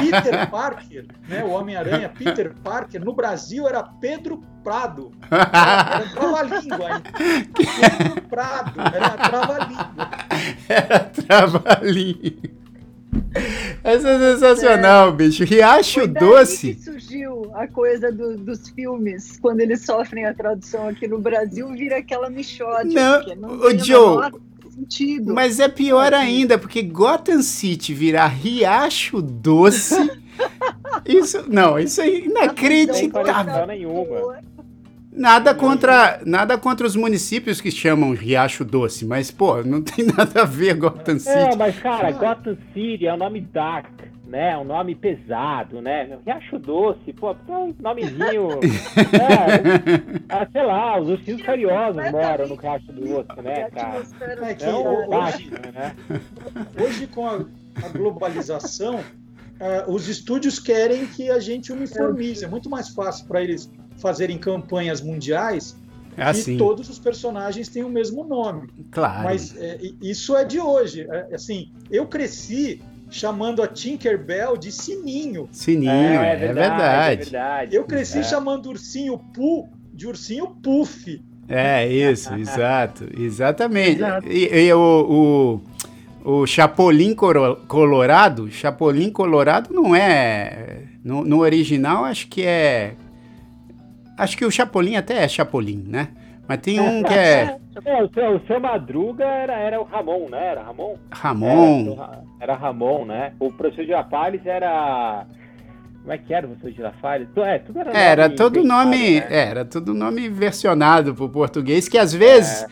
[0.00, 5.12] Peter Parker, né, o Homem-Aranha, Peter Parker, no Brasil era Pedro Prado.
[5.30, 7.12] Era, era trava-língua ainda.
[7.54, 10.10] Pedro Prado, era trava-língua.
[10.68, 12.58] Era trava-língua.
[13.82, 15.12] Essa é sensacional, é.
[15.12, 15.44] bicho.
[15.44, 16.74] Riacho Doce.
[16.74, 21.68] Que surgiu a coisa do, dos filmes, quando eles sofrem a tradução aqui no Brasil,
[21.70, 23.34] vira aquela michódia.
[23.34, 24.30] Não, não o Joe.
[24.70, 25.34] Sentido.
[25.34, 29.96] Mas é pior ainda, porque Gotham City virar Riacho Doce.
[31.04, 33.66] isso, não, isso é inacreditável.
[33.66, 34.38] Nenhuma.
[35.10, 40.42] Nada contra, nada contra os municípios que chamam Riacho Doce, mas, pô, não tem nada
[40.42, 41.36] a ver Gotham City.
[41.36, 43.90] É, mas, cara, Gotham City é um nome dark,
[44.28, 44.56] né?
[44.58, 46.18] Um nome pesado, né?
[46.24, 48.60] Riacho Doce, pô, é um nomezinho.
[49.12, 54.02] é, ah, sei lá, os ursinhos carinhosos moram no Riacho Doce, né, cara?
[54.42, 55.96] É que é um hoje, né?
[56.80, 57.44] hoje, com a,
[57.82, 62.44] a globalização, uh, os estúdios querem que a gente uniformize.
[62.44, 65.76] É muito mais fácil para eles fazerem campanhas mundiais
[66.18, 66.54] é assim.
[66.54, 68.68] e todos os personagens têm o mesmo nome.
[68.90, 69.22] Claro.
[69.22, 71.06] Mas é, isso é de hoje.
[71.08, 75.48] É, assim, eu cresci chamando a Tinkerbell de Sininho.
[75.52, 77.12] Sininho, é, é, verdade, verdade.
[77.12, 77.76] é verdade.
[77.76, 78.22] Eu cresci é.
[78.22, 81.22] chamando o ursinho Poo de ursinho Puff.
[81.48, 83.96] É, isso, exato, exatamente.
[83.96, 84.28] Exato.
[84.28, 85.60] E, e o,
[86.24, 90.82] o, o Chapolin Colorado, Chapolin Colorado não é...
[91.02, 92.94] No, no original, acho que é
[94.18, 96.08] Acho que o Chapolin até é Chapolin, né?
[96.48, 97.58] Mas tem um que é.
[97.84, 100.46] é o, seu, o seu Madruga era, era o Ramon, né?
[100.46, 100.94] Era Ramon?
[101.10, 101.92] Ramon.
[101.92, 103.34] Era, era Ramon, né?
[103.38, 105.26] O professor Girafales era.
[106.00, 107.28] Como é que era o professor Girafales?
[107.36, 109.20] É, tudo era, era todo nome.
[109.20, 109.26] Né?
[109.28, 112.62] Era todo nome versionado pro português, que às vezes.
[112.62, 112.68] É.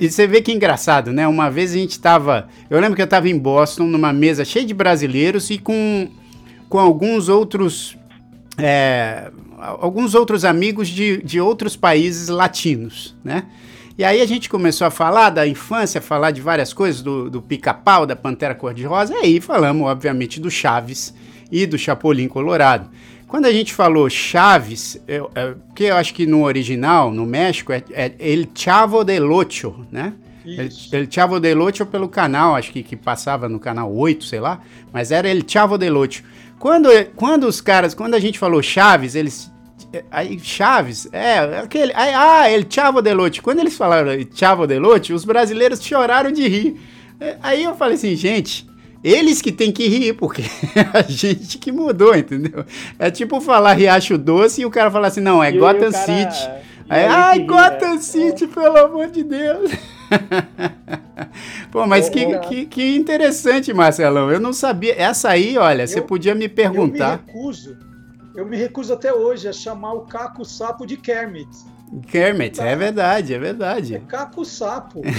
[0.00, 1.28] E você vê que engraçado, né?
[1.28, 2.48] Uma vez a gente estava.
[2.68, 6.08] Eu lembro que eu estava em Boston, numa mesa cheia de brasileiros e com,
[6.68, 7.96] com alguns outros.
[8.58, 9.30] É,
[9.60, 13.44] alguns outros amigos de, de outros países latinos, né?
[13.98, 17.42] E aí a gente começou a falar da infância, falar de várias coisas, do, do
[17.42, 21.12] pica-pau, da pantera cor-de-rosa, e aí falamos, obviamente, do Chaves
[21.52, 22.88] e do Chapolin Colorado.
[23.26, 27.72] Quando a gente falou Chaves, eu, é, porque eu acho que no original, no México,
[27.72, 30.14] é, é El Chavo del Ocho, né?
[30.44, 34.40] El, El, Chavo del Ocho pelo canal, acho que, que passava no canal 8, sei
[34.40, 34.60] lá,
[34.92, 36.24] mas era El Chavo del Ocho.
[36.60, 39.50] Quando, quando os caras, quando a gente falou Chaves, eles.
[40.10, 41.90] Aí, Chaves, é, aquele.
[41.94, 43.40] Aí, ah, El Chavo Delote.
[43.40, 46.78] Quando eles falaram Chavo Delote, os brasileiros choraram de rir.
[47.18, 48.68] É, aí eu falei assim, gente,
[49.02, 52.66] eles que tem que rir, porque é a gente que mudou, entendeu?
[52.98, 56.04] É tipo falar Riacho Doce e o cara falar assim, não, é e Gotham cara...
[56.04, 56.50] City.
[56.90, 58.00] Aí, ai, Gotham né?
[58.02, 58.46] City, é.
[58.48, 59.70] pelo amor de Deus.
[61.70, 64.30] Pô, mas que, que, que, interessante, Marcelão.
[64.30, 65.00] Eu não sabia.
[65.00, 67.12] Essa aí, olha, eu, você podia me perguntar.
[67.12, 67.78] Eu me recuso.
[68.34, 71.48] Eu me recuso até hoje a chamar o Caco Sapo de Kermit.
[72.06, 73.94] Kermit, é verdade, é verdade.
[73.96, 75.02] É Caco Sapo.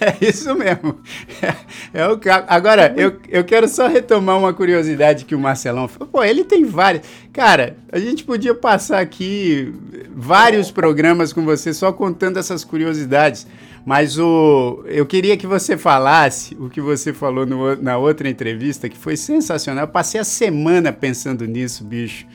[0.00, 0.98] É isso mesmo.
[1.40, 2.18] É, é o
[2.48, 6.08] Agora, eu, eu quero só retomar uma curiosidade que o Marcelão falou.
[6.08, 7.06] Pô, ele tem várias.
[7.32, 9.72] Cara, a gente podia passar aqui
[10.14, 13.46] vários programas com você só contando essas curiosidades.
[13.84, 18.88] Mas o, eu queria que você falasse o que você falou no, na outra entrevista,
[18.88, 19.84] que foi sensacional.
[19.84, 22.26] Eu passei a semana pensando nisso, bicho.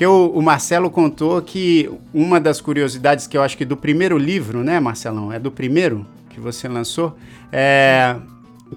[0.00, 4.16] Porque o, o, Marcelo contou que uma das curiosidades que eu acho que do primeiro
[4.16, 5.30] livro, né, Marcelão?
[5.30, 6.06] É do primeiro?
[6.30, 7.14] que você lançou,
[7.52, 8.16] é,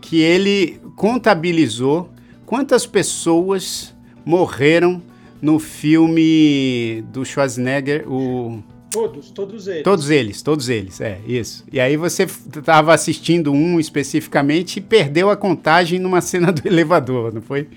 [0.02, 2.10] que ele contabilizou
[2.46, 3.96] quantas pessoas
[4.26, 5.02] morreram
[5.42, 8.62] no filme do Schwarzenegger, o
[8.92, 9.84] Todos, todos eles.
[9.84, 11.64] Todos eles, todos eles, é, isso.
[11.72, 17.34] E aí você estava assistindo um especificamente e perdeu a contagem numa cena do elevador,
[17.34, 17.68] não foi?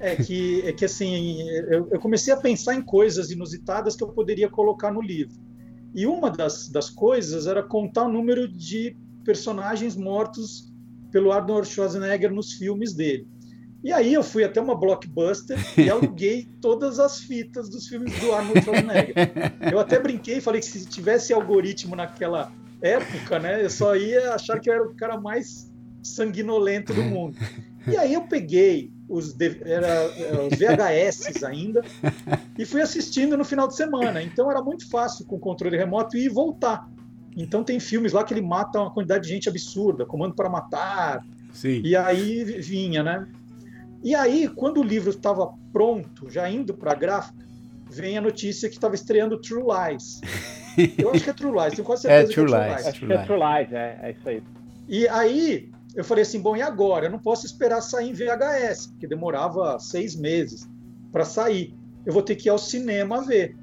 [0.00, 4.08] É que, é que assim, eu, eu comecei a pensar em coisas inusitadas que eu
[4.08, 5.34] poderia colocar no livro.
[5.94, 10.72] E uma das, das coisas era contar o número de personagens mortos
[11.10, 13.28] pelo Arnold Schwarzenegger nos filmes dele.
[13.84, 18.32] E aí eu fui até uma blockbuster e aluguei todas as fitas dos filmes do
[18.32, 19.14] Arnold Schwarzenegger.
[19.70, 24.58] Eu até brinquei, falei que se tivesse algoritmo naquela época, né, eu só ia achar
[24.58, 25.70] que eu era o cara mais
[26.02, 27.36] sanguinolento do mundo.
[27.86, 30.10] E aí eu peguei os, era,
[30.50, 31.82] os VHS ainda,
[32.58, 34.22] e fui assistindo no final de semana.
[34.22, 36.88] Então era muito fácil com o controle remoto ir e voltar.
[37.36, 41.24] Então tem filmes lá que ele mata uma quantidade de gente absurda, Comando para Matar.
[41.52, 41.82] Sim.
[41.84, 43.28] E aí vinha, né?
[44.02, 47.46] E aí, quando o livro estava pronto, já indo para a gráfica,
[47.88, 50.20] vem a notícia que estava estreando True Lies.
[50.98, 52.66] Eu acho que é True Lies, tenho quase é certeza é True que é True
[52.66, 52.76] Lies.
[52.76, 52.86] Lies.
[52.86, 54.42] Acho que é True Lies, é, é isso aí.
[54.88, 57.06] E aí, eu falei assim, bom, e agora?
[57.06, 60.68] Eu não posso esperar sair em VHS, porque demorava seis meses
[61.10, 61.74] para sair.
[62.06, 63.56] Eu vou ter que ir ao cinema ver.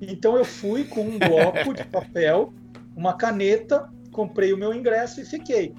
[0.00, 2.52] Então eu fui com um bloco de papel,
[2.96, 5.74] uma caneta, comprei o meu ingresso e fiquei.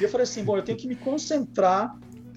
[0.00, 1.94] E eu falei assim, bom, eu tenho que me concentrar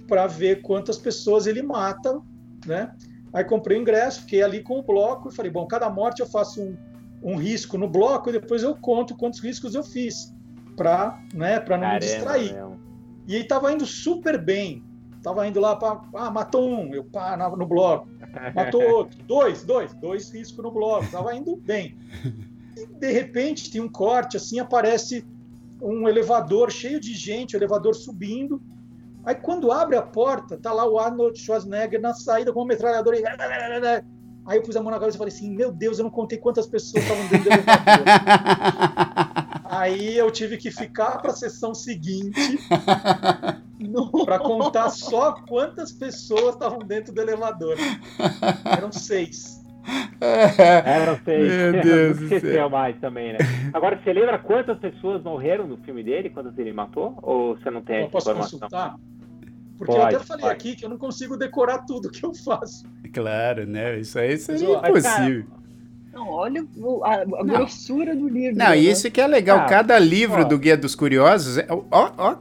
[0.07, 2.22] para ver quantas pessoas ele mata,
[2.66, 2.93] né?
[3.34, 6.28] Aí comprei o ingresso, fiquei ali com o bloco e falei, bom, cada morte eu
[6.28, 6.78] faço um,
[7.22, 10.34] um risco no bloco e depois eu conto quantos riscos eu fiz
[10.76, 12.53] para né, não Caramba, me distrair.
[12.53, 12.84] Meu.
[13.28, 14.84] E ele tava indo super bem.
[15.23, 16.01] Tava indo lá para.
[16.13, 18.07] Ah, matou um, eu pá, no bloco.
[18.53, 19.17] Matou outro.
[19.26, 21.07] Dois, dois, dois riscos no bloco.
[21.09, 21.97] Tava indo bem.
[22.78, 25.26] E de repente tem um corte, assim, aparece
[25.82, 28.61] um elevador cheio de gente, o elevador subindo.
[29.23, 33.17] Aí quando abre a porta, tá lá o Arnold Schwarzenegger na saída com uma metralhadora.
[34.45, 36.38] Aí eu pus a mão na cabeça e falei assim: Meu Deus, eu não contei
[36.38, 38.05] quantas pessoas estavam dentro do elevador.
[39.78, 42.39] Aí eu tive que ficar para a sessão seguinte
[44.26, 47.76] para contar só quantas pessoas estavam dentro do elevador.
[48.65, 49.61] Eram seis.
[50.86, 51.51] Eram seis.
[51.51, 52.69] Meu Deus do céu.
[52.69, 53.39] mais também, né?
[53.73, 56.30] Agora, você lembra quantas pessoas morreram no filme dele?
[56.30, 57.17] Quantas ele matou?
[57.21, 58.59] Ou você não tem essa posso informação?
[58.59, 58.95] consultar?
[59.78, 60.53] Porque pode, eu até falei pode.
[60.53, 62.86] aqui que eu não consigo decorar tudo que eu faço.
[63.13, 63.99] Claro, né?
[63.99, 65.43] Isso aí seria Mas, impossível.
[65.43, 65.64] Cara,
[66.16, 66.66] não, olha
[67.03, 68.57] a, a grossura do livro.
[68.57, 68.78] Não, né?
[68.78, 69.59] isso que é legal.
[69.59, 70.43] Ah, Cada livro ó.
[70.45, 72.36] do Guia dos Curiosos, é, ó, ó,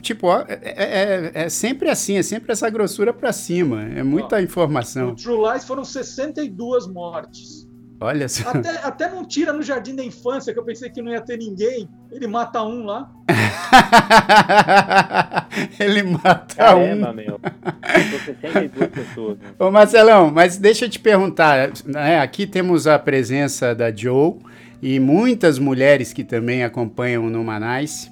[0.00, 3.82] tipo, ó, é, é, é, sempre assim, é sempre essa grossura para cima.
[3.82, 5.08] É muita ó, informação.
[5.08, 7.57] No True Lies foram 62 mortes.
[8.00, 8.48] Olha só.
[8.50, 11.36] Até, até não tira no Jardim da Infância, que eu pensei que não ia ter
[11.36, 11.88] ninguém.
[12.12, 13.10] Ele mata um lá.
[15.80, 17.14] Ele mata Caramba, um.
[17.14, 17.40] meu.
[18.10, 19.38] São 62 pessoas.
[19.38, 19.48] Né?
[19.58, 21.70] Ô Marcelão, mas deixa eu te perguntar.
[21.84, 24.34] né, aqui temos a presença da Joe
[24.80, 28.10] e muitas mulheres que também acompanham no Manais.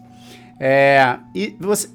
[0.59, 1.89] É, e você,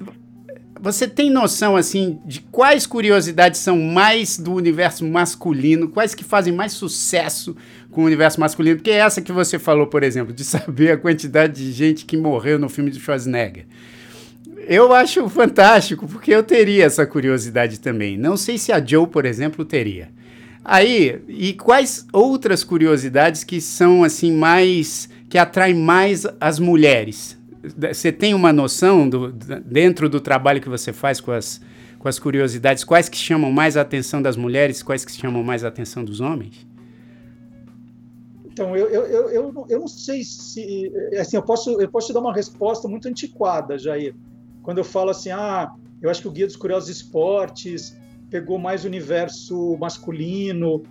[0.82, 6.52] você tem noção assim de quais curiosidades são mais do universo masculino, quais que fazem
[6.52, 7.56] mais sucesso
[7.92, 8.78] com o universo masculino?
[8.78, 12.16] Porque é essa que você falou, por exemplo, de saber a quantidade de gente que
[12.16, 13.64] morreu no filme de Schwarzenegger.
[14.66, 18.18] Eu acho fantástico, porque eu teria essa curiosidade também.
[18.18, 20.10] Não sei se a Joe, por exemplo, teria.
[20.64, 27.40] Aí, e quais outras curiosidades que são assim mais que atraem mais as mulheres?
[27.92, 31.60] Você tem uma noção do, dentro do trabalho que você faz com as,
[31.98, 35.64] com as curiosidades, quais que chamam mais a atenção das mulheres, quais que chamam mais
[35.64, 36.66] a atenção dos homens?
[38.44, 40.92] Então, eu, eu, eu, eu, não, eu não sei se.
[41.18, 44.14] Assim, eu posso, eu posso te dar uma resposta muito antiquada, Jair.
[44.62, 47.96] Quando eu falo assim, ah, eu acho que o Guia dos Curiosos Esportes
[48.28, 50.82] pegou mais o universo masculino,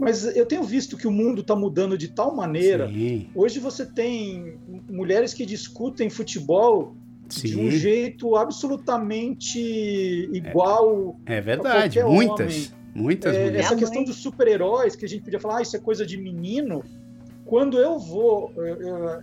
[0.00, 2.88] mas eu tenho visto que o mundo está mudando de tal maneira.
[2.88, 3.28] Sim.
[3.34, 6.96] Hoje você tem mulheres que discutem futebol
[7.28, 7.76] de um Sim.
[7.76, 9.60] jeito absolutamente
[10.32, 11.20] igual.
[11.26, 12.54] É verdade, qualquer muitas.
[12.54, 12.80] homem.
[12.94, 13.66] Muitas É, mulheres.
[13.66, 16.82] essa questão dos super-heróis, que a gente podia falar, ah, isso é coisa de menino.
[17.44, 18.78] Quando eu vou, eh,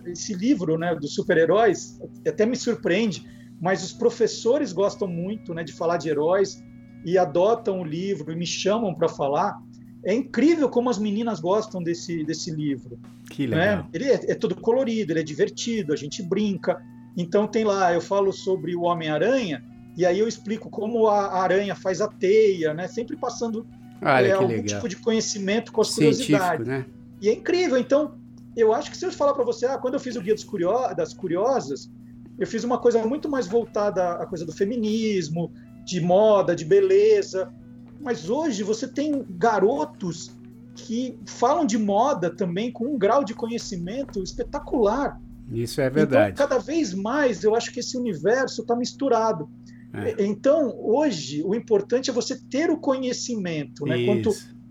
[0.06, 3.26] eh, esse livro né, dos super-heróis, até me surpreende,
[3.60, 6.62] mas os professores gostam muito né, de falar de heróis
[7.04, 9.58] e adotam o livro e me chamam para falar.
[10.04, 12.98] É incrível como as meninas gostam desse, desse livro.
[13.30, 13.56] Que né?
[13.70, 13.88] legal.
[13.92, 16.80] Ele é, é todo colorido, ele é divertido, a gente brinca.
[17.16, 19.64] Então tem lá, eu falo sobre o Homem-Aranha,
[19.96, 22.86] e aí eu explico como a aranha faz a teia, né?
[22.86, 23.66] Sempre passando
[24.00, 24.64] Olha é, algum legal.
[24.66, 26.66] tipo de conhecimento com as Científico, curiosidades.
[26.68, 26.86] né?
[27.20, 27.76] E é incrível.
[27.76, 28.14] Então,
[28.56, 30.94] eu acho que se eu falar para você, ah, quando eu fiz o Guia Curio-
[30.96, 31.90] das Curiosas,
[32.38, 35.52] eu fiz uma coisa muito mais voltada à coisa do feminismo,
[35.84, 37.52] de moda, de beleza.
[38.00, 40.30] Mas hoje você tem garotos
[40.74, 45.20] que falam de moda também com um grau de conhecimento espetacular.
[45.50, 46.32] Isso é verdade.
[46.32, 49.48] Então, cada vez mais eu acho que esse universo está misturado.
[49.92, 50.24] É.
[50.24, 53.84] Então, hoje, o importante é você ter o conhecimento.
[53.84, 54.04] Né?
[54.04, 54.30] Quanto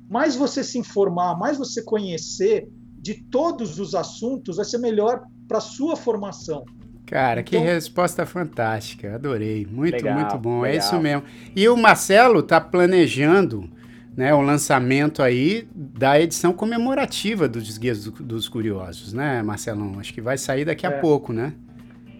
[0.09, 2.69] mais você se informar, mais você conhecer
[2.99, 6.63] de todos os assuntos, vai ser melhor para a sua formação.
[7.08, 9.16] Cara, que Então- resposta fantástica.
[9.16, 9.66] Adorei.
[9.66, 10.66] Muito, Legal, muito bom.
[10.66, 10.86] É legal.
[10.86, 11.24] isso mesmo.
[11.55, 13.70] E o Marcelo tá planejando
[14.16, 19.99] né, o lançamento aí da edição comemorativa dos Guias do- dos Curiosos, né, Marcelão?
[19.99, 20.99] Acho que vai sair daqui a É.
[20.99, 21.53] pouco, né?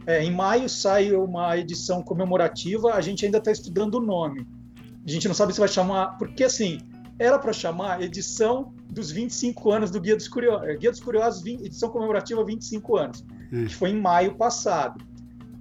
[0.06, 4.48] É, em maio sai uma edição comemorativa, a gente ainda está estudando o nome.
[5.06, 6.80] A gente não sabe se vai chamar, porque assim,
[7.18, 11.66] era para chamar edição dos 25 anos do Guia dos Curiosos, Guia dos Curiosos, 20
[11.66, 13.66] edição comemorativa 25 anos, Hum.
[13.66, 15.04] que foi em maio passado.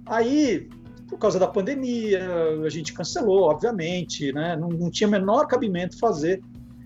[0.05, 0.69] Aí,
[1.07, 2.27] por causa da pandemia,
[2.65, 4.55] a gente cancelou, obviamente, né?
[4.55, 6.41] não, não tinha menor cabimento fazer.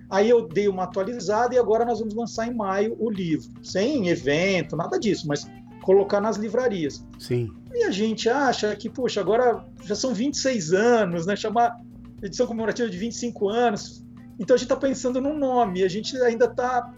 [0.10, 4.10] Aí eu dei uma atualizada e agora nós vamos lançar em maio o livro, sem
[4.10, 5.50] evento, nada disso, mas
[5.82, 7.06] colocar nas livrarias.
[7.18, 7.50] Sim.
[7.74, 11.36] E a gente acha que, poxa, agora já são 26 anos, né?
[11.36, 11.80] Chamar
[12.22, 14.04] edição comemorativa de 25 anos.
[14.40, 16.94] Então a gente está pensando num nome, a gente ainda está.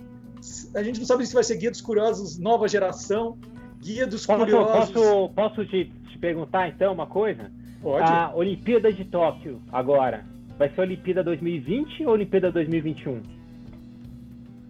[0.75, 3.37] A gente não sabe se vai ser Guia dos Curiosos Nova Geração,
[3.83, 4.91] Guia dos Posso, Curiosos.
[4.91, 7.51] posso, posso te, te perguntar então uma coisa?
[7.81, 8.03] Pode.
[8.09, 10.25] A Olimpíada de Tóquio agora,
[10.57, 13.21] vai ser Olimpíada 2020 ou Olimpíada 2021?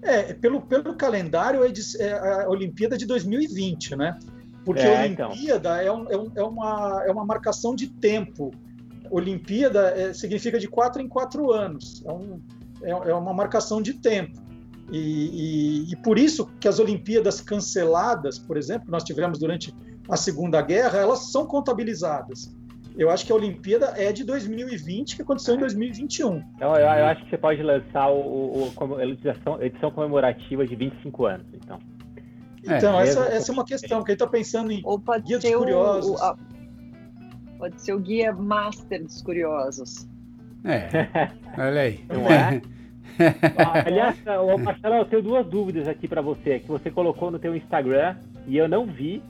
[0.02, 1.72] É, pelo, pelo calendário é,
[2.04, 2.12] é
[2.44, 4.20] a Olimpíada de 2020, né?
[4.66, 5.30] Porque É, a então.
[5.30, 8.52] Olimpíada é, um- é um- é uma, é uma marcação de tempo.
[9.12, 12.04] Olimpíada é, significa de quatro em quatro anos.
[12.06, 12.42] É, um-
[12.82, 14.42] é, é uma marcação de tempo.
[14.92, 14.98] E,
[15.88, 19.74] e- e por isso que as Olimpíadas canceladas, por exemplo, que nós tivemos durante
[20.10, 22.54] a Segunda Guerra, elas são contabilizadas.
[22.96, 26.44] Eu acho que a Olimpíada é de 2020, que aconteceu em 2021.
[26.56, 30.76] Então eu, eu acho que você pode lançar o, o- como edição, edição comemorativa de
[30.76, 31.80] 25 anos, então.
[32.68, 33.36] É, Então, essa, mesmo.
[33.36, 35.60] essa é uma questão, que ele está pensando em Ou pode Guia dos ser o,
[35.60, 36.12] Curiosos.
[36.12, 36.38] o- a-
[37.58, 40.08] pode ser o guia master dos curiosos.
[40.66, 40.88] É,
[41.58, 42.06] olha aí.
[42.10, 42.62] Não é?
[43.86, 44.18] Aliás,
[44.64, 48.16] Marcelo, eu tenho duas dúvidas aqui para você, que você colocou no teu Instagram
[48.48, 49.22] e eu não vi,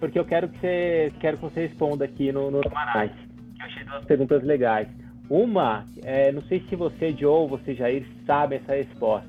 [0.00, 3.12] porque eu quero que você, quero que você responda aqui no, no Manais.
[3.54, 4.88] Que eu achei duas perguntas legais.
[5.28, 9.28] Uma, é, não sei se você, Joe, ou você, Jair, sabe essa resposta.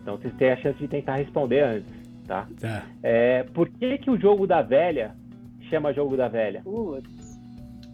[0.00, 1.92] Então vocês têm a chance de tentar responder antes,
[2.26, 2.46] tá?
[2.58, 2.82] Tá.
[3.02, 5.14] É, por que, que o jogo da velha
[5.68, 6.62] chama jogo da velha?
[6.62, 7.38] Putz.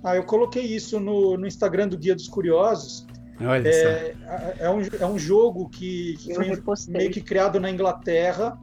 [0.05, 3.07] Ah, eu coloquei isso no, no Instagram do Guia dos Curiosos.
[3.41, 4.15] Olha é,
[4.61, 6.47] é, um, é um jogo que, que foi
[6.89, 8.57] meio que criado na Inglaterra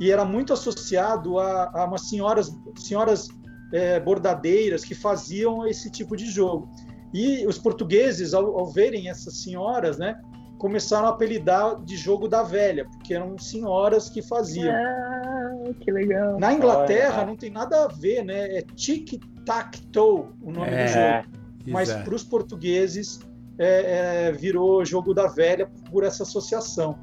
[0.00, 3.28] e era muito associado a, a umas senhoras, senhoras
[3.72, 6.68] é, bordadeiras que faziam esse tipo de jogo.
[7.14, 10.20] E os portugueses, ao, ao, verem essas senhoras, né,
[10.58, 14.74] começaram a apelidar de jogo da velha, porque eram senhoras que faziam.
[14.74, 16.38] Ah, que legal.
[16.38, 18.58] Na Inglaterra não tem nada a ver, né?
[18.58, 21.46] É tic-tac-toe o nome é, do jogo.
[21.68, 23.18] Mas para os portugueses
[23.58, 26.98] é, é, virou jogo da velha por essa associação.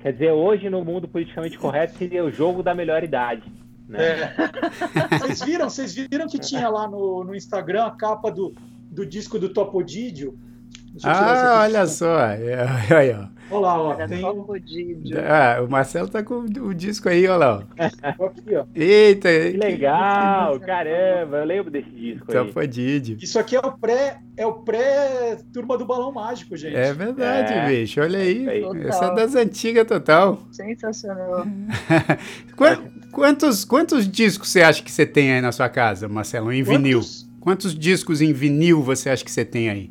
[0.00, 3.52] Quer dizer, hoje no mundo politicamente correto seria o jogo da melhor idade.
[3.86, 3.98] Né?
[4.02, 4.34] É.
[5.18, 5.68] vocês viram?
[5.68, 8.54] Vocês viram que tinha lá no, no Instagram a capa do,
[8.90, 10.38] do disco do Topodídio?
[11.04, 12.18] Ah, olha só.
[12.20, 13.39] É, aí, ó.
[13.50, 13.94] Olha lá, ó.
[14.06, 14.22] Tem...
[15.26, 17.66] Ah, o Marcelo tá com o disco aí, olha lá.
[18.18, 18.26] Ó.
[18.30, 18.64] Aqui, ó.
[18.74, 19.28] Eita!
[19.28, 23.18] Que legal, caramba, eu lembro desse disco Topodídio.
[23.20, 26.76] Isso aqui é o pré, é o pré turma do Balão Mágico, gente.
[26.76, 27.66] É verdade, é.
[27.66, 28.00] bicho.
[28.00, 28.46] Olha aí.
[28.86, 30.40] Essa é das antigas total.
[30.52, 31.44] Sensacional.
[33.12, 36.82] quantos, quantos discos você acha que você tem aí na sua casa, Marcelo, em quantos?
[36.82, 37.00] vinil?
[37.40, 39.90] Quantos discos em vinil você acha que você tem aí?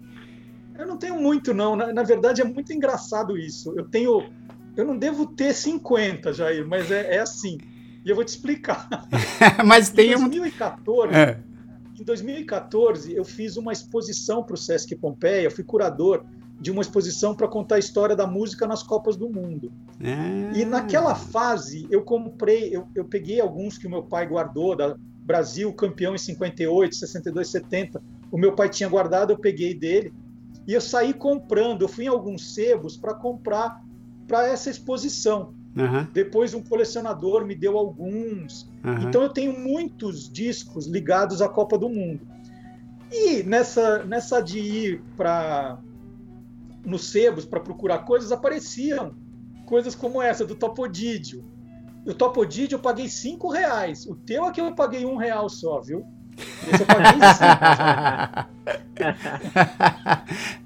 [1.00, 1.76] Eu não tenho muito, não.
[1.76, 3.74] Na, na, verdade, é muito engraçado isso.
[3.78, 4.30] Eu tenho.
[4.76, 7.58] Eu não devo ter 50, Jair, mas é, é assim.
[8.06, 8.88] E eu vou te explicar.
[9.66, 11.18] mas tem em 2014, um...
[11.18, 11.40] é.
[12.00, 16.24] Em 2014, eu fiz uma exposição para o Sesc Pompeia, eu fui curador
[16.60, 19.72] de uma exposição para contar a história da música nas Copas do Mundo.
[20.02, 20.52] Ah.
[20.58, 24.96] E naquela fase, eu comprei, eu, eu peguei alguns que o meu pai guardou, da
[25.22, 28.02] Brasil, campeão em 58, 62, 70.
[28.32, 30.14] O meu pai tinha guardado, eu peguei dele
[30.70, 33.84] e eu saí comprando, eu fui em alguns sebos para comprar
[34.28, 35.52] para essa exposição.
[35.76, 36.06] Uhum.
[36.14, 38.70] Depois um colecionador me deu alguns.
[38.84, 39.08] Uhum.
[39.08, 42.22] Então eu tenho muitos discos ligados à Copa do Mundo.
[43.12, 45.80] E nessa, nessa de ir para
[46.86, 49.16] nos sebos para procurar coisas, apareciam
[49.66, 51.44] coisas como essa do Topodídio.
[52.06, 54.06] O Topodídio eu paguei cinco reais.
[54.06, 56.06] O teu aqui eu paguei um real só, viu?
[56.72, 58.60] Eu paguei cinco.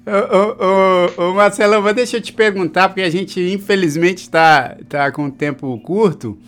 [0.06, 5.10] ô, ô, ô, Marcelo, vou deixa eu te perguntar, porque a gente infelizmente está tá
[5.12, 6.38] com tempo curto.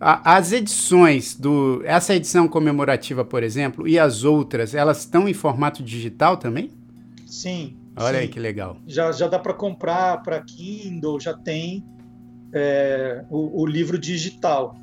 [0.00, 1.82] As edições do.
[1.84, 6.70] Essa edição comemorativa, por exemplo, e as outras, elas estão em formato digital também?
[7.26, 7.76] Sim.
[7.96, 8.22] Olha sim.
[8.22, 8.78] aí que legal.
[8.86, 11.84] Já, já dá para comprar para Kindle, já tem
[12.52, 14.74] é, o, o livro digital.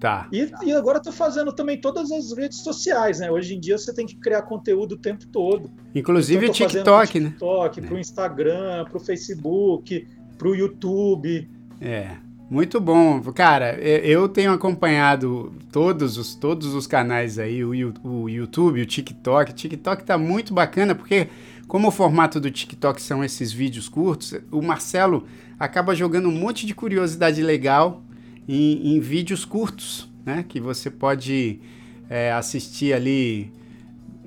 [0.00, 0.26] Tá.
[0.32, 3.30] E, e agora estou fazendo também todas as redes sociais, né?
[3.30, 5.70] Hoje em dia você tem que criar conteúdo o tempo todo.
[5.94, 7.28] Inclusive então, o TikTok, né?
[7.28, 8.00] TikTok, para o é.
[8.00, 11.50] Instagram, para o Facebook, para o YouTube.
[11.78, 12.16] É.
[12.48, 13.20] Muito bom.
[13.32, 17.70] Cara, eu tenho acompanhado todos os, todos os canais aí, o,
[18.02, 19.52] o YouTube, o TikTok.
[19.52, 21.28] O TikTok tá muito bacana, porque
[21.68, 25.26] como o formato do TikTok são esses vídeos curtos, o Marcelo
[25.58, 28.02] acaba jogando um monte de curiosidade legal
[28.48, 30.44] em, em vídeos curtos, né?
[30.48, 31.60] Que você pode
[32.08, 33.52] é, assistir ali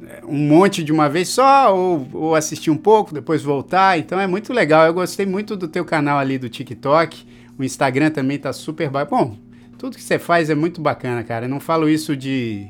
[0.08, 3.98] é, um monte de uma vez só, ou, ou, assistir um pouco, depois voltar.
[3.98, 4.86] Então é muito legal.
[4.86, 7.26] Eu gostei muito do teu canal ali do TikTok.
[7.58, 9.38] O Instagram também tá super bom.
[9.78, 11.46] Tudo que você faz é muito bacana, cara.
[11.46, 12.68] Eu não falo isso de,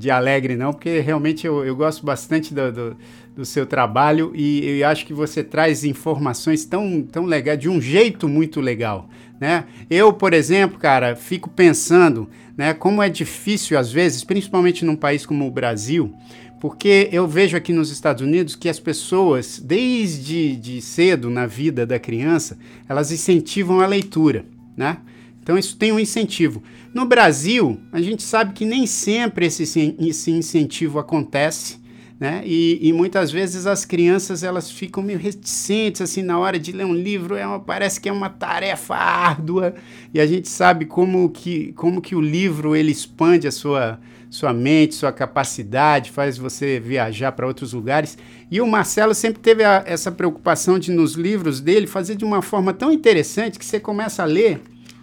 [0.00, 2.96] de alegre, não, porque realmente eu, eu gosto bastante do, do,
[3.36, 7.78] do seu trabalho e eu acho que você traz informações tão, tão legais, de um
[7.78, 9.10] jeito muito legal.
[9.38, 9.64] Né?
[9.90, 15.26] Eu, por exemplo, cara, fico pensando né, como é difícil às vezes, principalmente num país
[15.26, 16.14] como o Brasil,
[16.58, 21.84] porque eu vejo aqui nos Estados Unidos que as pessoas, desde de cedo na vida
[21.84, 22.56] da criança,
[22.88, 24.96] elas incentivam a leitura, né?
[25.42, 26.62] Então isso tem um incentivo.
[26.92, 29.62] No Brasil, a gente sabe que nem sempre esse,
[30.00, 31.78] esse incentivo acontece,
[32.18, 32.42] né?
[32.44, 36.84] E, e, muitas vezes as crianças elas ficam meio reticentes assim na hora de ler
[36.84, 39.74] um livro, é uma, parece que é uma tarefa árdua
[40.12, 44.52] e a gente sabe como que, como que o livro ele expande a sua, sua
[44.52, 48.18] mente, sua capacidade, faz você viajar para outros lugares.
[48.50, 52.42] E o Marcelo sempre teve a, essa preocupação de nos livros dele fazer de uma
[52.42, 54.60] forma tão interessante que você começa a ler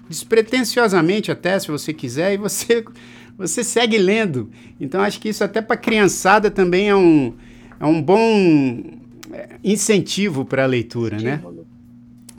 [0.09, 2.83] despretensiosamente até, se você quiser, e você
[3.37, 4.49] você segue lendo.
[4.79, 7.33] Então acho que isso até para criançada também é um,
[7.79, 8.83] é um bom
[9.31, 11.41] é, incentivo para a leitura, né?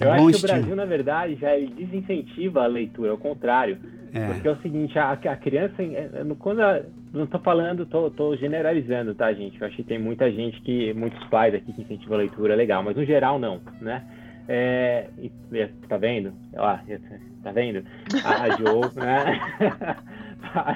[0.00, 3.78] É Eu acho que o Brasil, na verdade, já desincentiva a leitura, ao contrário.
[4.12, 4.26] É.
[4.26, 8.36] Porque é o seguinte, a, a criança, é, é, quando a, não estou falando, estou
[8.36, 9.60] generalizando, tá, gente?
[9.60, 12.82] Eu acho que tem muita gente que, muitos pais aqui que incentivam a leitura, legal,
[12.82, 14.04] mas no geral não, né?
[14.48, 15.08] É,
[15.88, 16.32] tá vendo?
[16.56, 16.78] Ó,
[17.42, 17.84] tá vendo?
[18.24, 19.40] A, a Jo, né?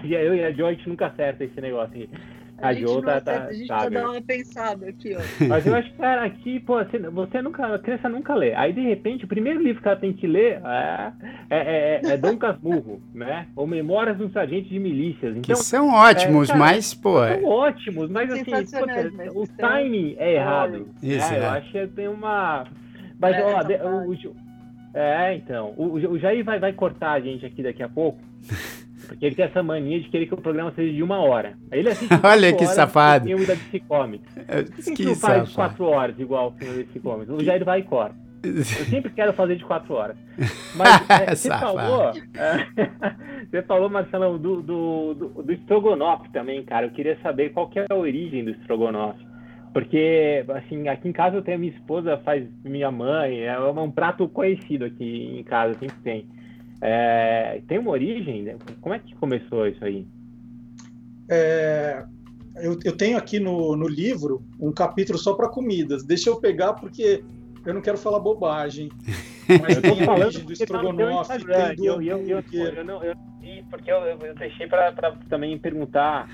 [0.05, 2.09] eu e a Jo, a gente nunca acerta esse negócio aqui.
[2.63, 5.47] A, gente tá, tá, a gente tá, dar uma pensada aqui, ó.
[5.49, 8.55] Mas eu acho que, cara, aqui, pô, você, você nunca, a criança nunca lê.
[8.55, 11.13] Aí, de repente, o primeiro livro que ela tem que ler é,
[11.51, 13.49] é, é, é Dom Casmurro, né?
[13.57, 15.37] Ou Memórias de um Sargento de Milícias.
[15.37, 17.15] Então, que são ótimos, é, cara, mas, pô...
[17.15, 20.89] São é ótimos, mas assim, pô, o timing é errado.
[21.03, 21.39] Isso, né?
[21.41, 22.65] Eu acho que tem uma...
[23.19, 24.15] Mas, ó, o, o,
[24.95, 28.20] é, então, o, o Jair vai, vai cortar a gente aqui daqui a pouco.
[29.07, 31.59] Porque ele tem essa mania de querer que o programa seja de uma hora.
[31.70, 33.26] Aí ele assiste Olha que safado.
[33.26, 34.32] filme da DC Comics.
[34.34, 37.28] Por que, que não faz de quatro horas igual o filme da DC Comics?
[37.28, 38.14] O Jair vai e corta.
[38.45, 40.16] Eu sempre quero fazer de quatro horas.
[40.74, 42.11] Mas é, você falou.
[42.34, 42.66] É,
[43.49, 46.86] você falou, Marcelão, do, do, do, do estrogonofe também, cara.
[46.86, 49.24] Eu queria saber qual que é a origem do estrogonofe.
[49.73, 54.29] Porque, assim, aqui em casa eu tenho minha esposa, faz minha mãe, é um prato
[54.29, 56.27] conhecido aqui em casa, sempre tem.
[56.81, 58.43] É, tem uma origem?
[58.43, 58.57] Né?
[58.81, 60.07] Como é que começou isso aí?
[61.31, 62.05] É,
[62.57, 66.05] eu, eu, tenho aqui no, no livro um capítulo só para comidas.
[66.05, 67.25] Deixa eu pegar porque
[67.64, 68.91] eu não quero falar bobagem.
[69.49, 73.14] Mas eu a origem do tá estrogonofe, tem do eu, eu, eu, eu, não, eu,
[73.70, 74.93] porque eu, eu deixei para
[75.29, 76.29] também perguntar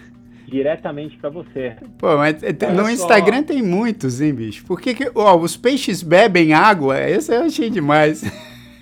[0.49, 1.76] diretamente para você.
[1.99, 2.36] Pô, mas
[2.74, 2.90] no só.
[2.90, 4.64] Instagram tem muitos, hein, bicho?
[4.64, 6.99] Por que, que ó, os peixes bebem água?
[7.01, 8.22] Esse eu achei demais.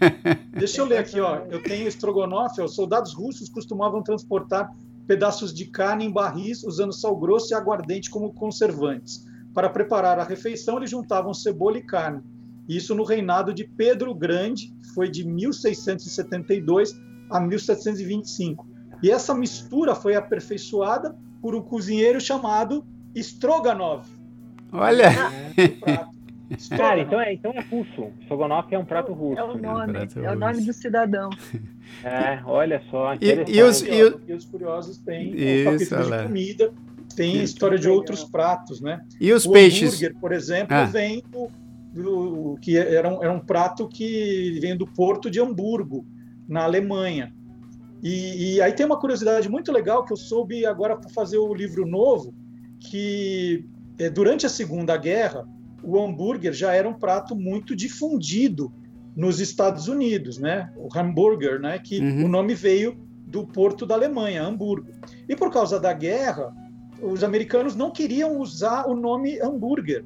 [0.52, 1.42] Deixa eu ler aqui, ó.
[1.50, 2.60] Eu tenho estrogonofe.
[2.60, 4.70] Os soldados russos costumavam transportar
[5.06, 9.24] pedaços de carne em barris usando sal grosso e aguardente como conservantes.
[9.54, 12.22] Para preparar a refeição, eles juntavam cebola e carne.
[12.68, 16.92] Isso no reinado de Pedro Grande, foi de 1672
[17.30, 18.66] a 1725.
[19.02, 21.16] E essa mistura foi aperfeiçoada
[21.46, 22.84] por um cozinheiro chamado
[23.14, 24.04] Stroganov.
[24.72, 25.12] Olha!
[25.56, 25.68] É,
[26.76, 28.10] Cara, então é, então é russo.
[28.22, 29.38] Strogonoff é um prato russo.
[29.38, 31.30] É o nome, é, é o nome do cidadão.
[32.02, 33.14] É, olha só.
[33.14, 33.90] E, e, os, e,
[34.26, 36.72] e, os, curiosos têm Isso, um de comida,
[37.14, 39.00] tem história de outros pratos, né?
[39.20, 39.90] E os o peixes?
[39.94, 40.84] hambúrguer, por exemplo, ah.
[40.84, 41.48] vem do,
[41.92, 46.04] do, que era um, era um prato que vem do porto de Hamburgo,
[46.48, 47.32] na Alemanha.
[48.06, 51.52] E, e aí tem uma curiosidade muito legal que eu soube agora para fazer o
[51.52, 52.32] livro novo,
[52.78, 53.66] que
[53.98, 55.44] é, durante a Segunda Guerra
[55.82, 58.72] o hambúrguer já era um prato muito difundido
[59.16, 60.72] nos Estados Unidos, né?
[60.76, 61.80] O hambúrguer, né?
[61.80, 62.26] Que uhum.
[62.26, 62.96] o nome veio
[63.26, 64.92] do porto da Alemanha, Hamburgo.
[65.28, 66.54] E por causa da guerra,
[67.02, 70.04] os americanos não queriam usar o nome hambúrguer,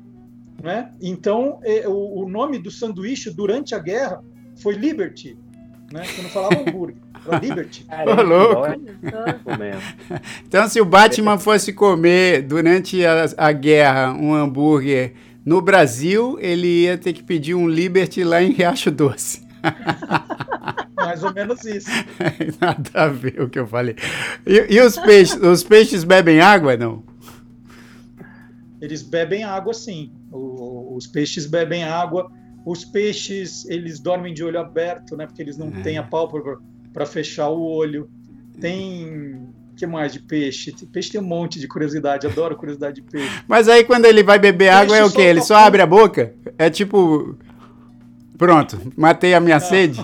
[0.62, 0.90] né?
[1.02, 4.24] Então, é, o, o, nome do sanduíche durante a guerra
[4.56, 5.36] foi Liberty,
[5.92, 6.02] né?
[6.02, 7.86] Que não falava hambúrguer, era Liberty.
[8.06, 8.62] Ô, louco.
[10.46, 15.14] Então, se o Batman fosse comer durante a, a guerra um hambúrguer
[15.44, 19.46] no Brasil, ele ia ter que pedir um Liberty lá em Riacho Doce.
[20.96, 21.90] Mais ou menos isso.
[22.60, 23.96] Nada a ver o que eu falei.
[24.46, 25.40] E, e os peixes?
[25.40, 27.02] Os peixes bebem água, não?
[28.80, 30.12] Eles bebem água, sim.
[30.30, 32.30] O, os peixes bebem água.
[32.64, 35.26] Os peixes, eles dormem de olho aberto, né?
[35.26, 35.82] Porque eles não é.
[35.82, 36.58] têm a pálpebra
[36.92, 38.08] para fechar o olho.
[38.60, 40.74] Tem que mais de peixe?
[40.92, 43.42] Peixe tem um monte de curiosidade, adoro curiosidade de peixe.
[43.48, 45.22] Mas aí quando ele vai beber peixe água é o quê?
[45.22, 46.34] Ele só abre a boca?
[46.58, 47.38] É tipo.
[48.36, 49.66] Pronto, matei a minha não.
[49.66, 49.98] sede.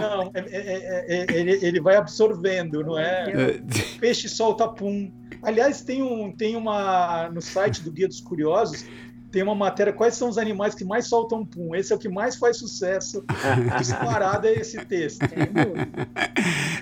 [0.00, 3.60] Não, é, é, é, ele, ele vai absorvendo, não é?
[4.00, 5.10] Peixe solta pum.
[5.42, 7.28] Aliás, tem, um, tem uma.
[7.28, 8.84] No site do Guia dos Curiosos,
[9.30, 11.74] tem uma matéria quais são os animais que mais soltam pum.
[11.74, 13.24] Esse é o que mais faz sucesso.
[13.78, 15.26] Disparado é esse texto.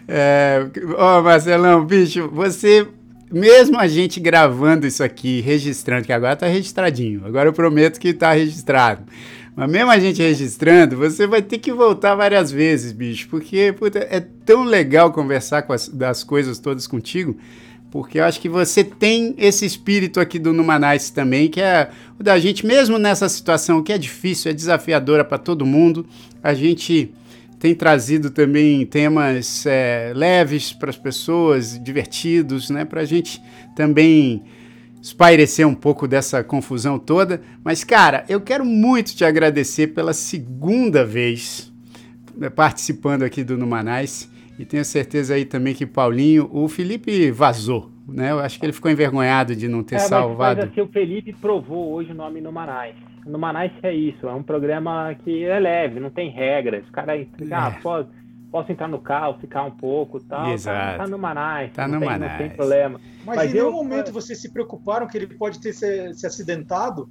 [0.08, 0.64] É,
[0.96, 2.86] ó, Marcelão, bicho, você,
[3.30, 8.14] mesmo a gente gravando isso aqui, registrando, que agora tá registradinho, agora eu prometo que
[8.14, 9.04] tá registrado.
[9.56, 13.98] Mas mesmo a gente registrando, você vai ter que voltar várias vezes, bicho, porque puta,
[13.98, 17.36] é tão legal conversar com as, das coisas todas contigo
[17.96, 21.88] porque eu acho que você tem esse espírito aqui do Numanice também, que é
[22.20, 26.04] o da gente, mesmo nessa situação que é difícil, é desafiadora para todo mundo,
[26.42, 27.10] a gente
[27.58, 33.42] tem trazido também temas é, leves para as pessoas, divertidos, né, para a gente
[33.74, 34.42] também
[35.00, 37.40] espairecer um pouco dessa confusão toda.
[37.64, 41.72] Mas, cara, eu quero muito te agradecer pela segunda vez
[42.36, 44.35] né, participando aqui do Numanice.
[44.58, 48.30] E tenho certeza aí também que Paulinho, o Felipe vazou, né?
[48.30, 50.60] Eu acho que ele ficou envergonhado de não ter é, salvado.
[50.60, 52.94] Mas, assim, o Felipe provou hoje o nome no Manais.
[53.26, 56.88] No Manais é isso, é um programa que é leve, não tem regras.
[56.88, 57.82] O cara entra, ah, é.
[57.82, 58.08] pode,
[58.50, 60.44] posso entrar no carro, ficar um pouco tal.
[60.44, 60.98] Tá, Exato.
[60.98, 61.72] Tá, tá no Manais.
[61.72, 62.32] Tá no tem, Manais.
[62.32, 63.00] Não tem problema.
[63.24, 66.26] Mas, Mas em eu, nenhum momento vocês se preocuparam que ele pode ter se, se
[66.26, 67.08] acidentado?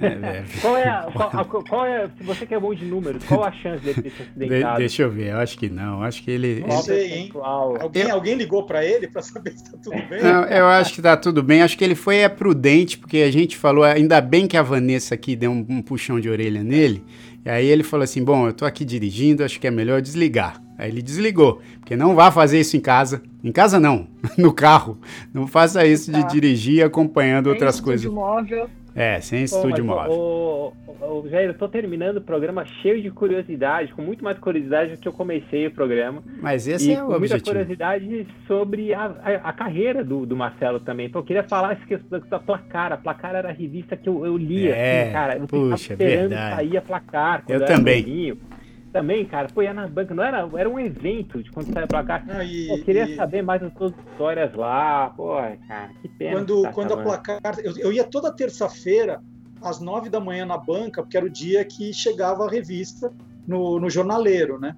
[0.00, 3.22] É, qual, é a, qual, a, qual, é, se você que é bom de números,
[3.24, 4.72] qual a chance dele ter se acidentado?
[4.74, 6.64] De, deixa eu ver, eu acho que não, acho que ele...
[6.66, 7.32] Não sei, hein?
[7.34, 8.14] Alguém, eu...
[8.14, 10.22] alguém ligou para ele para saber se tá tudo bem?
[10.22, 13.30] Não, eu acho que tá tudo bem, acho que ele foi é, prudente, porque a
[13.30, 17.04] gente falou, ainda bem que a Vanessa aqui deu um, um puxão de orelha nele,
[17.44, 20.60] e aí ele falou assim, bom, eu tô aqui dirigindo, acho que é melhor desligar.
[20.76, 23.20] Aí ele desligou, porque não vá fazer isso em casa.
[23.42, 24.06] Em casa não,
[24.38, 24.98] no carro.
[25.32, 26.26] Não faça isso de tá.
[26.28, 28.10] dirigir acompanhando outras coisas.
[28.10, 28.68] Móvel.
[28.98, 30.12] É, sem estúdio Pô, móvel.
[30.12, 34.38] O, o, o, Jair, eu tô terminando o programa cheio de curiosidade, com muito mais
[34.38, 36.22] curiosidade do que eu comecei o programa.
[36.42, 37.38] Mas esse e é o com objetivo.
[37.38, 41.06] muita curiosidade sobre a, a, a carreira do, do, Marcelo também.
[41.06, 42.92] Então, eu queria falar questão da Placar.
[42.92, 45.36] A Placar era a revista que eu, eu lia, é, assim, cara.
[45.38, 46.56] Eu puxa, esperando verdade.
[46.56, 47.44] sair a Placar.
[47.48, 48.36] Eu, eu também
[48.92, 52.22] também, cara, foi na banca, não era, era um evento de quando saiu pra cá.
[52.26, 53.16] Não, e, eu queria e...
[53.16, 55.34] saber mais das suas histórias lá, pô,
[55.66, 56.36] cara, que pena.
[56.36, 59.22] Quando, tá quando a placar, eu, eu ia toda terça-feira,
[59.60, 63.12] às nove da manhã na banca, porque era o dia que chegava a revista
[63.46, 64.76] no, no jornaleiro, né?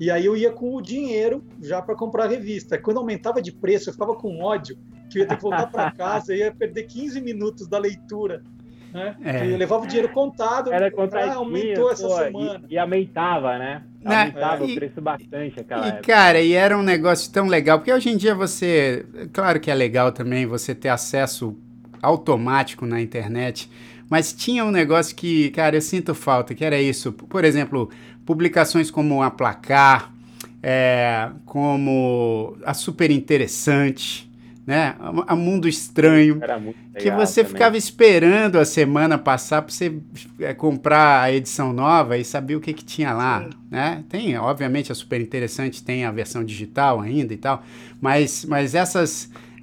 [0.00, 2.76] E aí eu ia com o dinheiro já para comprar a revista.
[2.76, 4.76] Quando aumentava de preço, eu ficava com ódio,
[5.08, 8.42] que eu ia ter que voltar para casa, eu ia perder 15 minutos da leitura
[8.94, 9.16] né?
[9.24, 9.52] É.
[9.52, 12.62] Eu levava o dinheiro contado, Era ah, aumentou essa pô, semana.
[12.70, 13.82] E, e, aumentava, né?
[14.00, 14.20] né?
[14.20, 14.66] Aumentava é.
[14.68, 16.02] o preço bastante aquela e, época.
[16.04, 19.04] Cara, e era um negócio tão legal, porque hoje em dia você.
[19.32, 21.58] Claro que é legal também você ter acesso
[22.00, 23.68] automático na internet,
[24.08, 27.12] mas tinha um negócio que, cara, eu sinto falta, que era isso.
[27.12, 27.90] Por exemplo,
[28.24, 30.12] publicações como a Placar,
[30.62, 34.30] é, como a Super Interessante
[34.66, 34.96] né?
[35.26, 36.40] A Mundo Estranho.
[36.98, 37.52] que você também.
[37.52, 39.92] ficava esperando a semana passar para você
[40.40, 44.04] é, comprar a edição nova e saber o que, que tinha lá, né?
[44.08, 47.62] Tem, obviamente, a super interessante, tem a versão digital ainda e tal,
[48.00, 49.53] mas, mas essas é, é,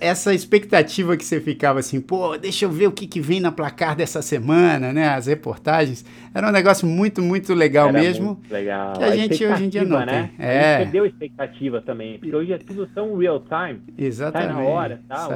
[0.00, 3.50] essa expectativa que você ficava assim, pô, deixa eu ver o que, que vem na
[3.50, 5.08] placar dessa semana, né?
[5.08, 6.04] As reportagens.
[6.32, 8.26] Era um negócio muito, muito legal Era mesmo.
[8.26, 8.92] Muito legal.
[8.92, 10.30] Que a, a gente hoje em dia não né?
[10.36, 10.46] tem.
[10.46, 10.58] É.
[10.58, 13.80] A gente perdeu a expectativa também, porque hoje é tudo tão real time.
[13.98, 14.48] Exatamente.
[14.48, 15.28] Tá na hora, tá?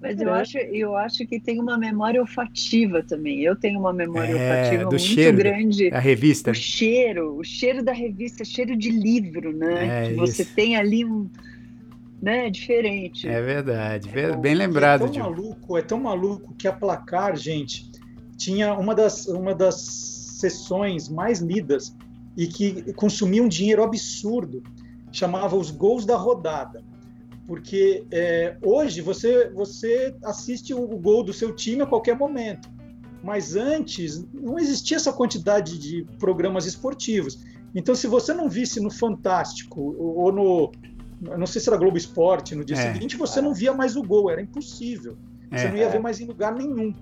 [0.00, 3.40] Mas eu acho, eu acho que tem uma memória olfativa também.
[3.40, 5.90] Eu tenho uma memória é, olfativa do muito cheiro, grande.
[5.92, 6.52] A revista.
[6.52, 10.04] O cheiro, o cheiro da revista, cheiro de livro, né?
[10.04, 10.54] É, que você isso.
[10.54, 11.28] tem ali um
[12.20, 13.26] né, diferente.
[13.26, 15.06] É verdade, é, bem lembrado.
[15.06, 17.90] É tão maluco, é tão maluco que a Placar, gente,
[18.36, 19.76] tinha uma das, uma das
[20.40, 21.94] sessões mais lidas
[22.36, 24.62] e que consumia um dinheiro absurdo,
[25.12, 26.82] chamava os gols da rodada.
[27.46, 32.68] Porque é, hoje você, você assiste o gol do seu time a qualquer momento.
[33.22, 37.44] Mas antes não existia essa quantidade de programas esportivos.
[37.74, 40.72] Então, se você não visse no Fantástico ou no,
[41.20, 42.92] não sei se era Globo Esporte, no dia é.
[42.92, 45.16] seguinte você não via mais o gol, era impossível.
[45.50, 45.68] Você é.
[45.68, 46.94] não ia ver mais em lugar nenhum.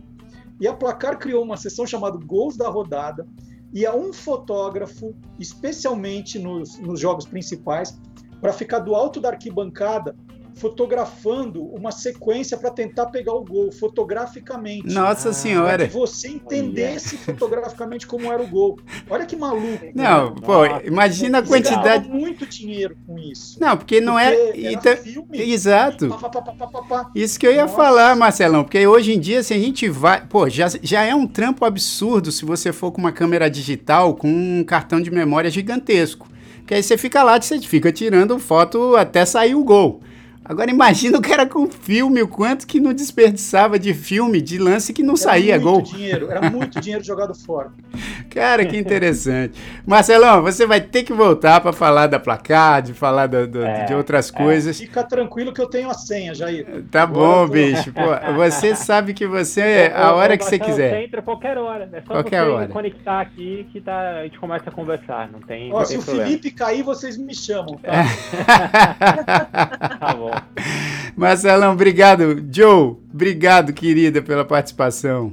[0.60, 3.26] E a Placar criou uma sessão chamada Gols da Rodada,
[3.72, 7.98] e a um fotógrafo, especialmente nos, nos jogos principais,
[8.40, 10.16] para ficar do alto da arquibancada
[10.58, 14.92] fotografando uma sequência para tentar pegar o gol fotograficamente.
[14.92, 15.78] Nossa ah, senhora!
[15.78, 18.78] Para que você entendesse fotograficamente como era o gol.
[19.08, 19.86] Olha que maluco.
[19.94, 20.36] Não, né?
[20.44, 22.08] pô, imagina a quantidade.
[22.08, 23.60] muito dinheiro com isso.
[23.60, 24.52] Não, porque não é.
[24.56, 24.96] Então...
[24.96, 26.08] Filme, Exato.
[26.08, 27.76] Pá, pá, pá, isso que eu ia Nossa.
[27.76, 30.26] falar, Marcelão, porque hoje em dia, se a gente vai.
[30.26, 34.28] Pô, já, já é um trampo absurdo se você for com uma câmera digital com
[34.28, 36.28] um cartão de memória gigantesco.
[36.58, 40.02] Porque aí você fica lá, você fica tirando foto até sair o gol.
[40.48, 44.94] Agora imagina o cara com filme, o quanto que não desperdiçava de filme, de lance
[44.94, 45.82] que não era saía gol.
[45.82, 47.70] Dinheiro, era muito dinheiro jogado fora.
[48.30, 49.58] Cara, que interessante.
[49.86, 53.84] Marcelão, você vai ter que voltar para falar da placar, de falar do, do, é,
[53.84, 54.32] de outras é.
[54.32, 54.78] coisas.
[54.78, 56.84] Fica tranquilo que eu tenho a senha, Jair.
[56.90, 57.52] Tá bom, tô...
[57.52, 57.92] bicho.
[57.92, 60.90] Pô, você sabe que você, a hora que você quiser.
[60.90, 61.88] Você entra qualquer hora.
[61.92, 62.68] É só qualquer você hora.
[62.68, 65.30] conectar aqui que tá, a gente começa a conversar.
[65.30, 66.26] Não tem, Ó, não se tem o problema.
[66.26, 68.04] Felipe cair, vocês me chamam, tá?
[69.98, 70.37] tá bom.
[71.16, 72.44] Marcelão, obrigado.
[72.50, 75.32] Joe, obrigado, querida, pela participação.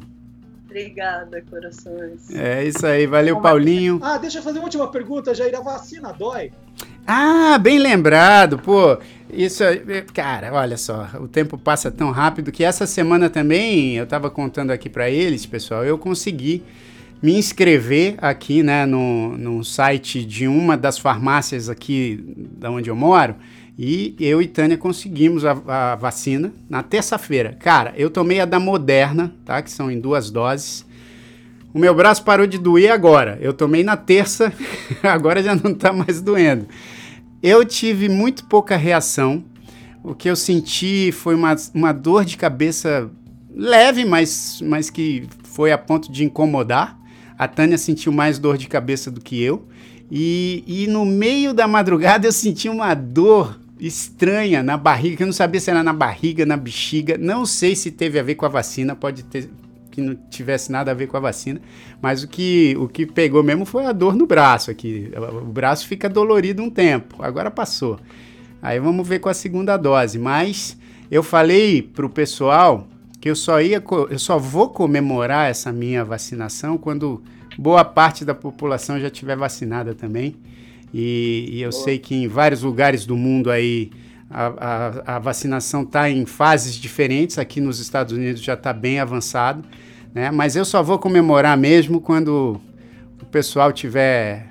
[0.66, 2.30] Obrigada, corações.
[2.36, 4.00] É isso aí, valeu, Paulinho.
[4.04, 5.56] Ah, deixa eu fazer uma última pergunta, Jair.
[5.56, 6.52] A vacina dói?
[7.08, 8.98] Ah, bem lembrado, pô.
[9.32, 9.64] Isso,
[10.14, 14.72] cara, olha só, o tempo passa tão rápido que essa semana também, eu tava contando
[14.72, 16.64] aqui para eles, pessoal, eu consegui
[17.22, 22.24] me inscrever aqui, né, no, no site de uma das farmácias aqui
[22.58, 23.36] da onde eu moro.
[23.78, 27.58] E eu e Tânia conseguimos a, a vacina na terça-feira.
[27.60, 29.62] Cara, eu tomei a da Moderna, tá?
[29.62, 30.86] Que são em duas doses.
[31.74, 33.38] O meu braço parou de doer agora.
[33.42, 34.54] Eu tomei na terça,
[35.04, 36.68] agora já não tá mais doendo.
[37.44, 39.44] Eu tive muito pouca reação.
[40.02, 43.12] O que eu senti foi uma, uma dor de cabeça
[43.54, 46.98] leve, mas, mas que foi a ponto de incomodar.
[47.38, 49.68] A Tânia sentiu mais dor de cabeça do que eu.
[50.10, 55.28] E, e no meio da madrugada eu senti uma dor estranha na barriga, que eu
[55.28, 57.18] não sabia se era na barriga, na bexiga.
[57.18, 59.50] Não sei se teve a ver com a vacina, pode ter
[59.96, 61.62] que não tivesse nada a ver com a vacina,
[62.02, 65.10] mas o que, o que pegou mesmo foi a dor no braço aqui.
[65.42, 67.98] O braço fica dolorido um tempo, agora passou.
[68.62, 70.78] Aí vamos ver com a segunda dose, mas
[71.10, 72.90] eu falei pro pessoal
[73.22, 77.24] que eu só ia eu só vou comemorar essa minha vacinação quando
[77.58, 80.36] boa parte da população já tiver vacinada também.
[80.98, 81.84] E, e eu Boa.
[81.84, 83.92] sei que em vários lugares do mundo aí
[84.30, 84.46] a,
[85.06, 87.38] a, a vacinação está em fases diferentes.
[87.38, 89.62] Aqui nos Estados Unidos já está bem avançado,
[90.14, 90.32] né?
[90.32, 92.62] Mas eu só vou comemorar mesmo quando
[93.22, 94.48] o pessoal tiver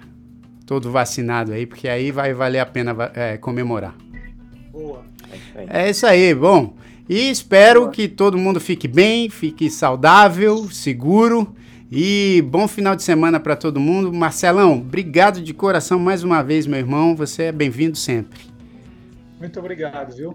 [0.66, 3.94] todo vacinado aí, porque aí vai valer a pena é, comemorar.
[4.70, 5.02] Boa.
[5.56, 6.76] É isso aí, bom.
[7.08, 7.90] E espero Boa.
[7.90, 11.56] que todo mundo fique bem, fique saudável, seguro
[11.90, 14.12] e bom final de semana para todo mundo.
[14.12, 17.14] Marcelão, obrigado de coração mais uma vez, meu irmão.
[17.14, 18.40] Você é bem-vindo sempre.
[19.38, 20.34] Muito obrigado, viu?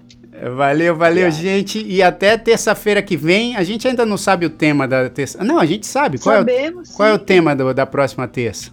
[0.55, 1.31] Valeu, valeu, obrigado.
[1.31, 1.83] gente.
[1.83, 3.55] E até terça-feira que vem.
[3.55, 5.43] A gente ainda não sabe o tema da terça.
[5.43, 6.19] Não, a gente sabe.
[6.19, 8.71] Qual, Sabemos, é, o, qual é o tema do, da próxima terça?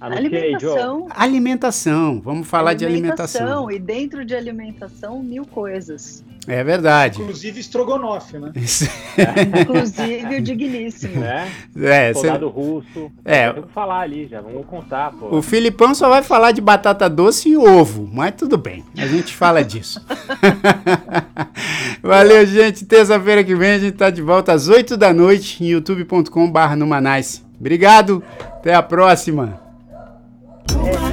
[0.00, 1.06] Alimentação.
[1.10, 2.20] Alimentação.
[2.20, 3.70] Vamos falar alimentação, de alimentação.
[3.70, 6.24] E dentro de alimentação, mil coisas.
[6.46, 7.20] É verdade.
[7.20, 8.52] Inclusive estrogonofe, né?
[9.60, 11.20] Inclusive o digníssimo.
[11.20, 11.48] Né?
[11.80, 12.52] É, Soldado cê...
[12.52, 13.12] russo.
[13.24, 13.52] É.
[13.52, 15.36] Que falar ali, já vamos contar, pô.
[15.36, 18.84] O Filipão só vai falar de batata doce e ovo, mas tudo bem.
[18.98, 20.04] A gente fala disso.
[22.02, 22.84] Valeu, gente.
[22.86, 27.44] Terça-feira que vem a gente tá de volta às 8 da noite em youtube.com/numanais.
[27.58, 28.22] Obrigado.
[28.40, 29.60] Até a próxima.
[30.72, 31.11] Oh.